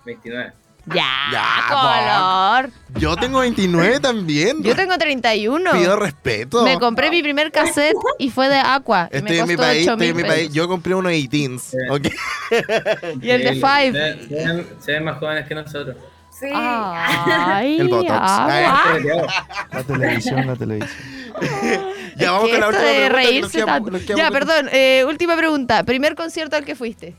29. 0.06 0.54
Ya, 0.94 1.06
Ya, 1.32 2.62
color. 2.62 2.72
Yo 3.00 3.16
tengo 3.16 3.40
29 3.40 4.00
también. 4.00 4.64
Yo 4.64 4.76
tengo 4.76 4.98
31. 4.98 5.72
Pido 5.72 5.96
respeto. 5.96 6.64
Me 6.64 6.80
compré 6.80 7.10
mi 7.10 7.22
primer 7.22 7.52
cassette 7.52 7.96
y 8.18 8.30
fue 8.32 8.50
de 8.50 8.58
Aqua. 8.58 9.10
Estoy 9.12 9.22
me 9.36 9.40
en 9.40 9.48
mi 9.48 9.56
país, 9.58 9.84
8 9.88 9.92
estoy 9.94 10.08
en 10.08 10.16
mi 10.18 10.24
país. 10.24 10.52
Yo 10.54 10.68
compré 10.68 10.96
unos 10.96 11.12
18s. 11.12 11.60
Sí. 11.60 11.78
¿ok? 11.90 12.08
Y 13.22 13.30
el 13.30 13.44
de 13.44 13.54
Five. 13.56 13.92
Se, 13.94 14.28
se 14.28 14.36
ven, 14.48 14.68
se 14.80 14.92
ven 14.94 15.04
más 15.04 15.18
jóvenes 15.20 15.48
que 15.48 15.56
nosotros. 15.56 15.96
Sí. 16.32 16.48
Ay, 16.54 17.80
El 17.80 17.90
Botox. 17.90 18.10
agua. 18.12 19.28
La 19.72 19.84
televisión, 19.84 20.48
la 20.48 20.56
televisión. 20.56 20.98
Ya 22.16 22.32
vamos 22.34 22.50
con 22.50 22.60
la 22.60 22.68
última 22.68 22.84
de 22.84 22.94
pregunta, 22.96 23.10
nos 23.22 23.26
reírse 23.30 23.58
quedamos- 23.60 23.92
nos 23.92 24.02
quedamos 24.02 24.18
Ya, 24.18 24.24
con- 24.30 24.34
perdón. 24.34 24.70
eh, 24.74 25.06
última 25.08 25.38
pregunta. 25.38 25.84
Primer 25.84 26.16
concierto 26.16 26.56
al 26.58 26.66
que 26.66 26.76
fuiste. 26.76 27.16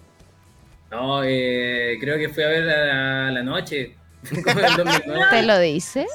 No, 0.90 1.22
eh, 1.24 1.96
creo 2.00 2.18
que 2.18 2.28
fui 2.28 2.42
a 2.42 2.48
ver 2.48 2.68
a 2.68 3.30
la 3.30 3.42
noche. 3.42 3.94
Como 4.44 4.58
en 4.60 4.64
el 4.66 4.76
2009. 4.76 5.22
¿Te 5.30 5.42
lo 5.42 5.58
dice? 5.58 6.06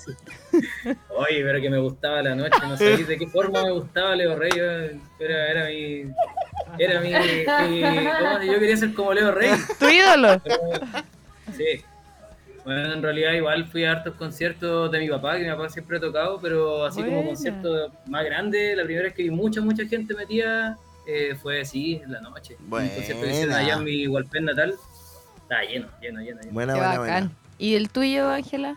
Oye, 1.10 1.44
pero 1.44 1.60
que 1.62 1.70
me 1.70 1.78
gustaba 1.80 2.22
la 2.22 2.36
noche, 2.36 2.58
no 2.64 2.78
sé 2.78 2.98
de 2.98 3.18
qué 3.18 3.28
forma 3.28 3.64
me 3.64 3.72
gustaba 3.72 4.16
Leo 4.16 4.36
Rey, 4.38 4.52
era, 5.20 5.48
era 5.50 5.66
mi... 5.66 6.04
Era 6.78 7.00
mi... 7.02 7.10
mi- 7.10 7.46
¿cómo? 7.46 8.42
Yo 8.44 8.60
quería 8.60 8.78
ser 8.78 8.94
como 8.94 9.14
Leo 9.14 9.32
Rey. 9.32 9.52
¿Tu 9.80 9.90
ídolo? 9.90 10.40
pero- 10.44 10.60
sí. 11.56 11.82
Bueno, 12.64 12.94
en 12.94 13.04
realidad 13.04 13.34
igual 13.34 13.66
fui 13.68 13.86
a 13.86 13.92
hartos 13.92 14.16
conciertos 14.16 14.92
de 14.92 15.00
mi 15.00 15.08
papá, 15.10 15.38
que 15.38 15.44
mi 15.44 15.50
papá 15.50 15.70
siempre 15.70 15.98
ha 15.98 16.00
tocado, 16.00 16.40
pero 16.42 16.84
así 16.86 17.00
como 17.02 17.18
Buena. 17.18 17.28
concierto 17.30 17.92
más 18.08 18.26
grande, 18.26 18.76
la 18.76 18.84
primera 18.84 19.06
vez 19.06 19.14
que 19.14 19.24
vi 19.24 19.30
mucha, 19.30 19.62
mucha 19.62 19.86
gente 19.86 20.16
metida 20.16 20.76
eh, 21.08 21.36
fue 21.42 21.62
así, 21.62 22.02
en 22.04 22.12
la 22.12 22.22
noche. 22.22 22.56
Buena. 22.60 22.90
allá 23.58 23.74
en 23.76 23.84
mi 23.84 24.08
Hualpén 24.08 24.46
natal. 24.46 24.76
Estaba 25.42 25.62
lleno, 25.64 25.88
lleno, 26.02 26.22
lleno. 26.22 26.42
lleno. 26.42 26.54
Buena, 26.54 26.74
buena, 26.76 26.90
bacán. 27.00 27.06
buena. 27.06 27.32
¿Y 27.58 27.76
el 27.76 27.90
tuyo, 27.90 28.30
Ángela? 28.30 28.76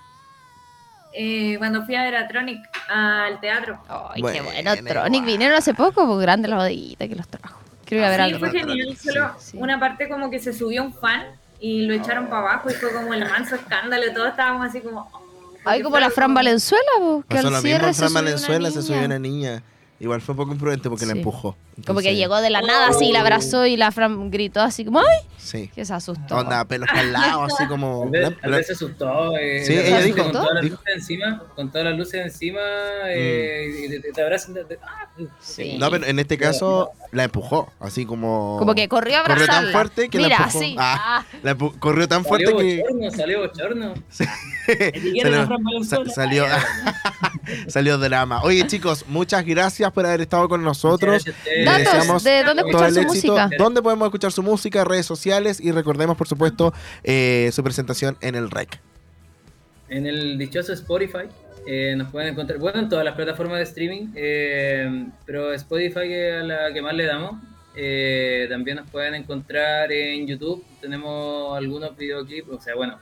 eh, 1.15 1.57
cuando 1.59 1.85
fui 1.85 1.95
a 1.95 2.03
ver 2.05 2.15
a 2.17 2.29
Tronic 2.29 2.61
al 2.89 3.41
teatro. 3.41 3.79
Ay, 3.89 4.17
qué 4.17 4.21
Bueno, 4.21 4.45
bueno. 4.45 4.77
Tronic 4.87 5.25
vinieron 5.25 5.57
hace 5.57 5.73
poco, 5.75 6.07
pues 6.07 6.21
grande 6.21 6.49
la 6.49 6.57
bodeguita 6.57 7.09
que 7.09 7.15
los 7.17 7.27
trajo. 7.27 7.59
Quiero 7.87 8.03
ir 8.03 8.07
a 8.07 8.11
ver 8.11 8.19
Sí, 8.21 8.25
algo. 8.35 8.39
fue 8.41 8.51
genial. 8.61 8.97
Solo 8.97 9.35
Sí. 9.39 9.57
una 9.59 9.81
parte 9.81 10.09
como 10.09 10.31
que 10.31 10.39
se 10.39 10.53
subió 10.53 10.85
un 10.85 10.93
fan 10.93 11.25
y 11.61 11.87
lo 11.87 11.95
echaron 11.95 12.27
para 12.27 12.41
abajo 12.43 12.71
y 12.71 12.75
fue 12.75 12.93
como 12.93 13.15
el 13.15 13.25
manso 13.25 13.55
escándalo. 13.57 14.05
Todos 14.13 14.29
estábamos 14.29 14.67
así 14.69 14.81
como. 14.83 15.09
oh, 15.13 15.23
Ay, 15.65 15.83
como 15.83 15.99
la 15.99 16.11
Fran 16.11 16.27
como- 16.27 16.37
Valenzuela, 16.37 16.85
pues, 17.01 17.25
que 17.27 17.39
al 17.39 17.45
cierre 17.63 17.63
mismo 17.63 17.89
en 17.89 17.95
se 17.95 17.99
Fran 18.01 18.09
subió 18.11 18.21
una 18.21 18.21
Valenzuela, 18.31 18.71
se 18.71 18.83
subió 18.83 19.05
una 19.07 19.19
niña. 19.19 19.63
Igual 20.01 20.21
fue 20.21 20.33
un 20.35 20.37
poco 20.37 20.53
imprudente 20.53 20.89
porque 20.89 21.07
la 21.07 21.13
Sí. 21.15 21.19
empujó. 21.19 21.57
Como 21.87 22.01
que 22.01 22.15
llegó 22.15 22.41
de 22.41 22.51
la 22.51 22.61
nada 22.63 22.89
así, 22.89 23.11
la 23.13 23.21
abrazó 23.21 23.67
y 23.67 23.77
la 23.77 23.91
Fran 23.93 24.31
gritó 24.31 24.61
así 24.61 24.85
como 24.85 25.01
¡ay! 25.01 25.07
Sí. 25.39 25.71
Que 25.75 25.85
se 25.85 25.93
asustó. 25.95 26.37
Onda, 26.37 26.65
pelos 26.67 26.89
calados, 26.89 27.53
así 27.53 27.67
como. 27.67 28.03
Tal 28.13 28.21
vez, 28.31 28.41
tal 28.41 28.51
vez 28.53 28.67
se 28.67 28.73
asustó. 28.75 29.37
eh, 29.37 29.65
Sí, 29.65 29.75
la 29.75 29.81
ella 29.83 30.01
dijo- 30.03 30.23
Con 30.23 30.33
todas 30.33 30.49
las 30.55 30.63
dijo- 30.63 30.77
luces 30.77 30.95
encima, 30.95 31.43
con 31.57 31.71
todas 31.71 31.85
las 31.89 31.99
luces 31.99 32.15
encima, 32.27 32.61
eh, 33.09 33.87
y 33.87 34.01
te, 34.01 34.13
te 34.13 34.23
abrazan. 34.23 34.55
de- 34.55 34.65
de- 34.65 34.79
ah, 34.83 35.09
Sí. 35.41 35.79
No, 35.79 35.91
pero 35.91 36.07
en 36.07 36.19
este 36.21 36.37
caso 36.39 36.91
la 37.13 37.25
empujó, 37.25 37.73
así 37.81 38.05
como. 38.07 38.57
Como 38.59 38.75
que 38.75 38.89
corrió 38.89 39.19
a 39.19 39.23
Corrió 39.23 39.35
abrazarla. 39.43 39.63
tan 39.63 39.73
fuerte 39.73 40.09
que 40.11 40.19
Mira, 40.19 40.29
la 40.31 40.37
empujó. 40.45 40.59
así. 40.59 40.77
Ah, 40.79 41.25
Ah. 41.25 41.27
la 41.43 41.57
empu- 41.57 41.77
corrió 41.79 42.07
tan 42.09 42.25
fuerte 42.25 42.47
Salió 42.47 42.59
que. 42.61 42.83
bochorno, 42.83 43.11
salió 43.11 43.41
bochorno. 43.41 43.95
salió, 45.23 45.85
sa- 45.85 46.05
salió, 46.15 46.45
salió 47.69 47.99
drama. 47.99 48.43
Oye, 48.43 48.67
chicos, 48.67 49.05
muchas 49.09 49.45
gracias 49.45 49.88
por 49.93 50.07
haber 50.07 50.21
estado 50.21 50.49
con 50.49 50.63
nosotros. 50.63 51.25
Datos 51.65 52.25
de 52.25 52.45
dónde 52.45 52.63
escuchar 52.63 52.93
su 52.93 53.01
éxito. 53.01 53.33
música. 53.35 53.51
¿Dónde 53.59 53.83
podemos 53.83 54.07
escuchar 54.07 54.33
su 54.33 54.43
música? 54.43 54.85
Redes 54.85 55.07
sociales 55.07 55.61
y 55.61 55.73
recordemos, 55.73 56.17
por 56.17 56.29
supuesto, 56.29 56.73
eh, 57.05 57.51
su 57.53 57.63
presentación 57.63 58.17
en 58.21 58.35
el 58.35 58.51
REC. 58.51 58.81
En 59.89 60.07
el 60.07 60.37
dichoso 60.39 60.73
Spotify 60.73 61.29
eh, 61.67 61.95
nos 61.97 62.11
pueden 62.11 62.31
encontrar, 62.31 62.59
bueno, 62.59 62.79
en 62.79 62.89
todas 62.89 63.05
las 63.05 63.15
plataformas 63.15 63.59
de 63.59 63.65
streaming, 63.65 64.09
eh, 64.15 65.07
pero 65.27 65.53
Spotify 65.53 66.13
es 66.13 66.35
a 66.35 66.43
la 66.43 66.73
que 66.73 66.81
más 66.81 66.95
le 66.95 67.05
damos. 67.05 67.43
Eh, 67.77 68.47
también 68.49 68.79
nos 68.79 68.91
pueden 68.91 69.15
encontrar 69.15 69.93
en 69.93 70.27
YouTube, 70.27 70.65
tenemos 70.81 71.57
algunos 71.57 71.97
videoclips, 71.97 72.49
o 72.49 72.61
sea, 72.61 72.75
bueno, 72.75 72.99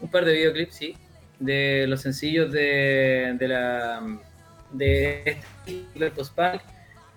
un 0.00 0.10
par 0.10 0.24
de 0.24 0.32
videoclips, 0.32 0.74
sí, 0.74 0.96
de 1.38 1.86
los 1.88 2.00
sencillos 2.00 2.52
de, 2.52 3.34
de 3.38 3.48
la 3.48 4.00
de 4.72 5.22
este 5.24 5.84
del 5.98 6.12
post-punk, 6.12 6.60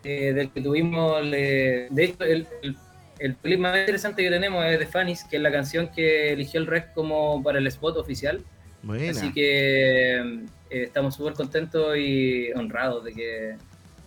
eh, 0.03 0.33
del 0.33 0.51
que 0.51 0.61
tuvimos, 0.61 1.21
eh, 1.25 1.87
de 1.89 2.03
hecho, 2.03 2.23
el, 2.23 2.47
el, 2.61 2.77
el 3.19 3.35
clip 3.35 3.59
más 3.59 3.77
interesante 3.77 4.23
que 4.23 4.29
tenemos 4.29 4.65
es 4.65 4.79
de 4.79 4.85
Fanis, 4.85 5.23
que 5.23 5.37
es 5.37 5.41
la 5.41 5.51
canción 5.51 5.89
que 5.89 6.33
eligió 6.33 6.59
el 6.59 6.67
Rec 6.67 6.93
como 6.93 7.41
para 7.41 7.59
el 7.59 7.67
spot 7.67 7.97
oficial. 7.97 8.41
Buena. 8.81 9.11
Así 9.11 9.31
que 9.31 10.17
eh, 10.17 10.45
estamos 10.69 11.15
súper 11.15 11.33
contentos 11.33 11.95
y 11.97 12.51
honrados 12.51 13.05
de 13.05 13.13
que, 13.13 13.55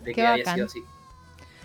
de 0.05 0.12
que 0.12 0.26
haya 0.26 0.55
sido 0.55 0.66
así. 0.66 0.80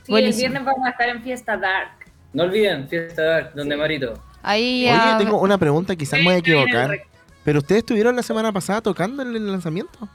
Sí, 0.03 0.11
Buenísimo. 0.11 0.45
el 0.45 0.51
viernes 0.51 0.65
vamos 0.65 0.87
a 0.87 0.91
estar 0.91 1.09
en 1.09 1.21
Fiesta 1.21 1.57
Dark. 1.57 1.91
No 2.33 2.43
olviden, 2.43 2.87
Fiesta 2.87 3.21
Dark, 3.21 3.53
donde 3.53 3.75
Marito. 3.75 4.23
Ahí 4.41 4.89
Oye, 4.89 5.23
tengo 5.23 5.39
una 5.41 5.57
pregunta, 5.57 5.95
quizás 5.95 6.19
me 6.19 6.25
voy 6.25 6.33
a 6.35 6.37
equivocar. 6.37 7.01
Pero 7.43 7.59
ustedes 7.59 7.79
estuvieron 7.79 8.15
la 8.15 8.23
semana 8.23 8.51
pasada 8.51 8.81
tocando 8.81 9.21
en 9.23 9.35
el 9.35 9.51
lanzamiento. 9.51 10.07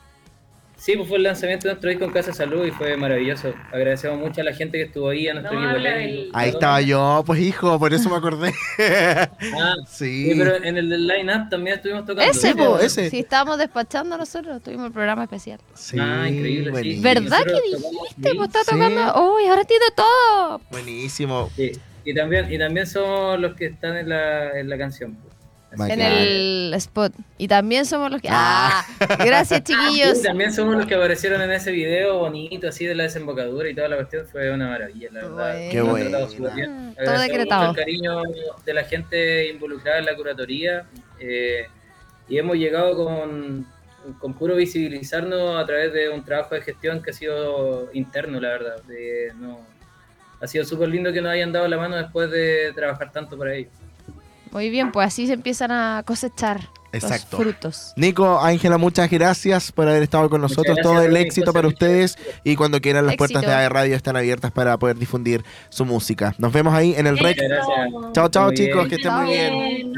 Sí, 0.79 0.95
pues 0.95 1.09
fue 1.09 1.17
el 1.17 1.23
lanzamiento 1.23 1.67
de 1.67 1.73
nuestro 1.75 1.89
disco 1.89 2.05
en 2.05 2.11
Casa 2.13 2.33
Salud 2.35 2.65
y 2.67 2.71
fue 2.71 2.97
maravilloso. 2.99 3.55
Agradecemos 3.73 4.19
mucho 4.19 4.43
a 4.43 4.45
la 4.45 4.53
gente 4.53 4.77
que 4.77 4.85
estuvo 4.85 5.09
ahí, 5.09 5.27
a 5.27 5.33
nuestro 5.35 5.59
No, 5.59 5.73
del- 5.73 6.31
Ahí 6.35 6.51
estaba 6.51 6.81
yo, 6.83 7.23
pues 7.27 7.41
hijo, 7.41 7.79
por 7.79 7.95
eso 7.95 8.11
me 8.11 8.17
acordé. 8.17 8.53
Ah, 8.79 9.75
sí. 9.89 10.31
sí, 10.31 10.35
pero 10.39 10.57
en 10.63 10.77
el 10.77 10.89
del 10.91 11.07
line-up 11.07 11.49
también 11.49 11.77
estuvimos 11.77 12.05
tocando. 12.05 12.31
ese, 12.31 12.49
Sí, 12.49 12.55
po, 12.55 12.65
po, 12.67 12.79
ese. 12.79 13.09
Si 13.11 13.19
estábamos 13.21 13.57
despachando 13.59 14.19
nosotros, 14.19 14.63
tuvimos 14.63 14.87
el 14.87 14.93
programa 14.93 15.25
especial. 15.25 15.59
Sí, 15.75 15.97
Ah, 15.99 16.29
increíble, 16.29 16.67
sí. 16.67 16.71
buenísimo. 16.71 17.03
¿Verdad 17.03 17.39
que 17.45 17.53
dijiste? 17.53 18.31
sí, 18.31 18.37
Pues 18.37 18.49
está 18.49 18.61
Sí. 18.65 18.71
tocando. 18.71 19.33
Uy, 19.35 19.47
ahora 19.47 19.65
tiene 19.65 19.85
todo. 19.97 20.61
Buenísimo. 20.71 21.51
sí. 21.57 21.73
Y 22.05 22.15
también, 22.15 22.53
y 22.53 22.57
también 22.59 22.87
somos 22.87 23.41
los 23.41 23.57
que 23.57 23.67
están 23.67 23.97
en 23.97 24.09
la, 24.11 24.61
en 24.61 24.69
la 24.69 24.79
canción. 24.79 25.17
Así 25.17 25.36
Bacán. 25.73 26.01
En 26.01 26.01
el 26.01 26.75
spot. 26.77 27.13
Y 27.39 27.49
también 27.49 27.85
somos 27.87 28.11
los 28.11 28.21
que. 28.23 28.29
Ah. 28.31 28.85
Ah, 29.01 29.17
gracias, 29.25 29.63
chiquillos. 29.65 30.21
Y 30.21 30.23
también 30.23 30.53
somos 30.53 30.77
los 30.77 30.87
que 30.87 30.95
aparecieron 30.95 31.41
en 31.43 31.51
ese 31.53 31.71
video 31.73 32.19
bonito, 32.19 32.69
así 32.69 32.87
de 32.87 32.95
la 32.95 33.03
desembocadura 33.05 33.69
y 33.69 33.75
toda 33.75 33.89
la 33.89 33.97
cuestión. 33.97 34.27
Fue 34.27 34.51
una 34.51 34.69
maravilla, 34.69 35.09
la 35.13 35.23
verdad. 35.23 35.59
Qué 35.71 35.83
bueno. 35.83 36.09
tratado 36.11 36.31
súper 36.31 36.55
bien. 36.55 36.95
Todo 37.05 37.19
decretado. 37.19 37.67
mucho 37.69 37.81
el 37.81 37.85
cariño 37.85 38.23
de 38.65 38.75
la 38.75 38.85
gente 38.85 39.49
involucrada 39.51 39.99
en 39.99 40.05
la 40.07 40.15
curatoría. 40.17 40.87
eh, 41.21 41.67
y 42.29 42.39
hemos 42.39 42.57
llegado 42.57 42.97
con, 42.97 43.67
con 44.19 44.35
puro 44.35 44.57
visibilizarnos 44.57 45.63
a 45.63 45.65
través 45.67 45.93
de 45.93 46.09
un 46.09 46.25
trabajo 46.25 46.55
de 46.57 46.61
gestión 46.63 47.01
que 47.03 47.11
ha 47.11 47.15
sido 47.15 47.89
interno, 47.93 48.41
la 48.41 48.49
verdad. 48.49 48.83
De- 48.85 49.33
no, 49.37 49.61
ha 50.41 50.47
sido 50.47 50.65
súper 50.65 50.89
lindo 50.89 51.13
que 51.13 51.21
nos 51.21 51.31
hayan 51.33 51.53
dado 51.53 51.69
la 51.69 51.77
mano 51.77 51.97
después 51.97 52.31
de 52.31 52.73
trabajar 52.75 53.13
tanto 53.13 53.37
para 53.39 53.55
ello. 53.55 53.69
Muy 54.53 54.71
bien, 54.71 54.93
pues 54.93 55.09
así 55.09 55.27
se 55.27 55.35
empiezan 55.35 55.71
a 55.71 56.03
cosechar 56.05 56.61
Exacto. 56.93 57.37
los 57.37 57.43
frutos. 57.43 57.93
Nico, 57.97 58.39
Ángela, 58.41 58.79
muchas 58.79 59.11
gracias 59.11 59.73
por 59.73 59.89
haber 59.89 60.03
estado 60.03 60.29
con 60.31 60.41
nosotros. 60.41 60.79
Todo 60.83 61.01
el 61.03 61.17
éxito 61.17 61.53
para 61.53 61.69
ustedes. 61.69 62.17
Y 62.45 62.57
cuando 62.57 62.81
quieran, 62.81 63.07
las 63.07 63.17
puertas 63.17 63.43
de 63.43 63.53
AE 63.53 63.69
Radio 63.69 63.97
están 63.97 64.17
abiertas 64.17 64.53
para 64.53 64.77
poder 64.79 64.97
difundir 64.97 65.45
su 65.69 65.85
música. 65.85 66.35
Nos 66.39 66.53
vemos 66.53 66.75
ahí 66.75 66.95
en 66.97 67.07
el 67.07 67.19
REC. 67.19 67.39
Chao, 68.13 68.29
chao, 68.29 68.53
chicos, 68.53 68.89
que 68.89 68.97
estén 68.97 69.13
muy 69.13 69.27
bien. 69.27 69.93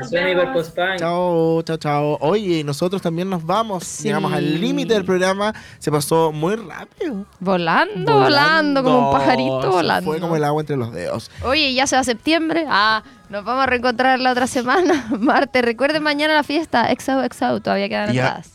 Chao, 0.99 1.63
chao, 1.63 1.77
chao. 1.77 2.19
Oye, 2.21 2.65
nosotros 2.65 3.03
también 3.03 3.29
nos 3.31 3.45
vamos. 3.45 3.85
Sí. 3.85 4.05
Llegamos 4.05 4.33
al 4.33 4.61
límite 4.61 4.95
del 4.95 5.05
programa. 5.05 5.55
Se 5.79 5.91
pasó 5.91 6.33
muy 6.33 6.57
rápido. 6.57 7.27
Volando, 7.41 8.21
volando, 8.21 8.83
como 8.83 9.11
un 9.11 9.13
pajarito 9.13 9.63
Se 9.63 9.69
volando. 9.69 10.11
Fue 10.11 10.21
como 10.21 10.37
el 10.37 10.45
agua 10.45 10.63
entre 10.63 10.77
los 10.77 10.93
dedos. 10.93 11.31
Oye, 11.43 11.73
ya 11.75 11.87
se 11.87 11.97
va 11.97 12.05
septiembre. 12.05 12.65
Ah, 12.69 13.03
nos 13.31 13.45
vamos 13.45 13.63
a 13.65 13.67
reencontrar 13.67 14.19
la 14.21 14.33
otra 14.33 14.47
semana, 14.47 15.07
martes. 15.21 15.63
Recuerden 15.63 16.03
mañana 16.03 16.35
la 16.35 16.43
fiesta. 16.43 16.91
Exau, 16.91 17.21
exau. 17.23 17.61
Todavía 17.61 17.89
quedan 17.89 18.11
entradas. 18.11 18.51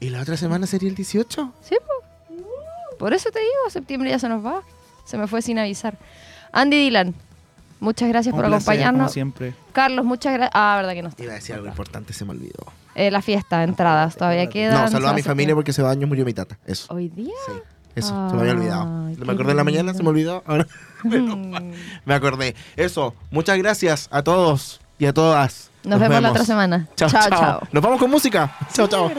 ¿Y 0.00 0.10
la 0.10 0.22
otra 0.22 0.36
semana 0.36 0.66
sería 0.66 0.88
el 0.88 0.94
18? 0.94 1.52
Sí, 1.62 1.76
po. 1.84 2.96
Por 2.98 3.12
eso 3.14 3.30
te 3.30 3.38
digo, 3.40 3.70
septiembre 3.70 4.10
ya 4.10 4.18
se 4.18 4.28
nos 4.28 4.44
va. 4.44 4.62
Se 5.04 5.16
me 5.16 5.26
fue 5.26 5.42
sin 5.42 5.58
avisar. 5.58 5.96
Andy 6.52 6.76
Dylan, 6.78 7.14
muchas 7.80 8.08
gracias 8.08 8.32
Un 8.32 8.40
por 8.40 8.48
placer, 8.48 8.64
como 8.64 8.72
acompañarnos. 8.74 9.12
siempre. 9.12 9.54
Carlos, 9.72 10.04
muchas 10.04 10.32
gracias. 10.32 10.52
Ah, 10.54 10.74
verdad 10.76 10.92
que 10.94 11.02
no 11.02 11.08
está. 11.08 11.22
Iba 11.22 11.32
a 11.32 11.36
decir 11.36 11.54
algo 11.54 11.66
importante, 11.68 12.12
se 12.12 12.24
me 12.24 12.32
olvidó. 12.32 12.72
Eh, 12.94 13.10
la 13.10 13.22
fiesta, 13.22 13.62
entradas, 13.62 14.16
todavía 14.16 14.48
quedan. 14.48 14.80
No, 14.82 14.86
se 14.88 14.92
saludo 14.92 15.06
va 15.06 15.12
a 15.12 15.16
mi 15.16 15.22
familia 15.22 15.54
porque 15.54 15.70
ese 15.70 15.82
año 15.86 16.06
murió 16.06 16.24
mi 16.24 16.34
tata. 16.34 16.58
Eso. 16.66 16.92
¿Hoy 16.92 17.08
día? 17.08 17.34
Sí. 17.46 17.52
Eso, 17.98 18.28
se 18.30 18.34
me 18.36 18.40
había 18.42 18.52
olvidado. 18.52 18.84
No 18.84 19.24
me 19.24 19.32
acordé 19.32 19.50
en 19.52 19.56
la 19.56 19.64
mañana, 19.64 19.94
se 19.94 20.02
me 20.02 20.08
olvidó. 20.10 20.42
Ahora 20.46 20.66
Mm. 21.04 21.72
me 22.04 22.14
acordé. 22.14 22.56
Eso, 22.76 23.14
muchas 23.30 23.56
gracias 23.58 24.08
a 24.10 24.22
todos 24.22 24.80
y 24.98 25.06
a 25.06 25.12
todas. 25.12 25.70
Nos, 25.84 26.00
vemos, 26.00 26.20
la 26.20 26.30
otra 26.30 26.44
semana. 26.44 26.88
Chao, 26.96 27.08
chao. 27.08 27.28
chao. 27.28 27.38
chao. 27.38 27.60
Nos 27.72 27.82
vamos 27.82 27.98
con 28.00 28.10
música. 28.10 28.52
Chao, 28.72 28.86
Sí, 28.86 28.90
chao. 28.90 29.12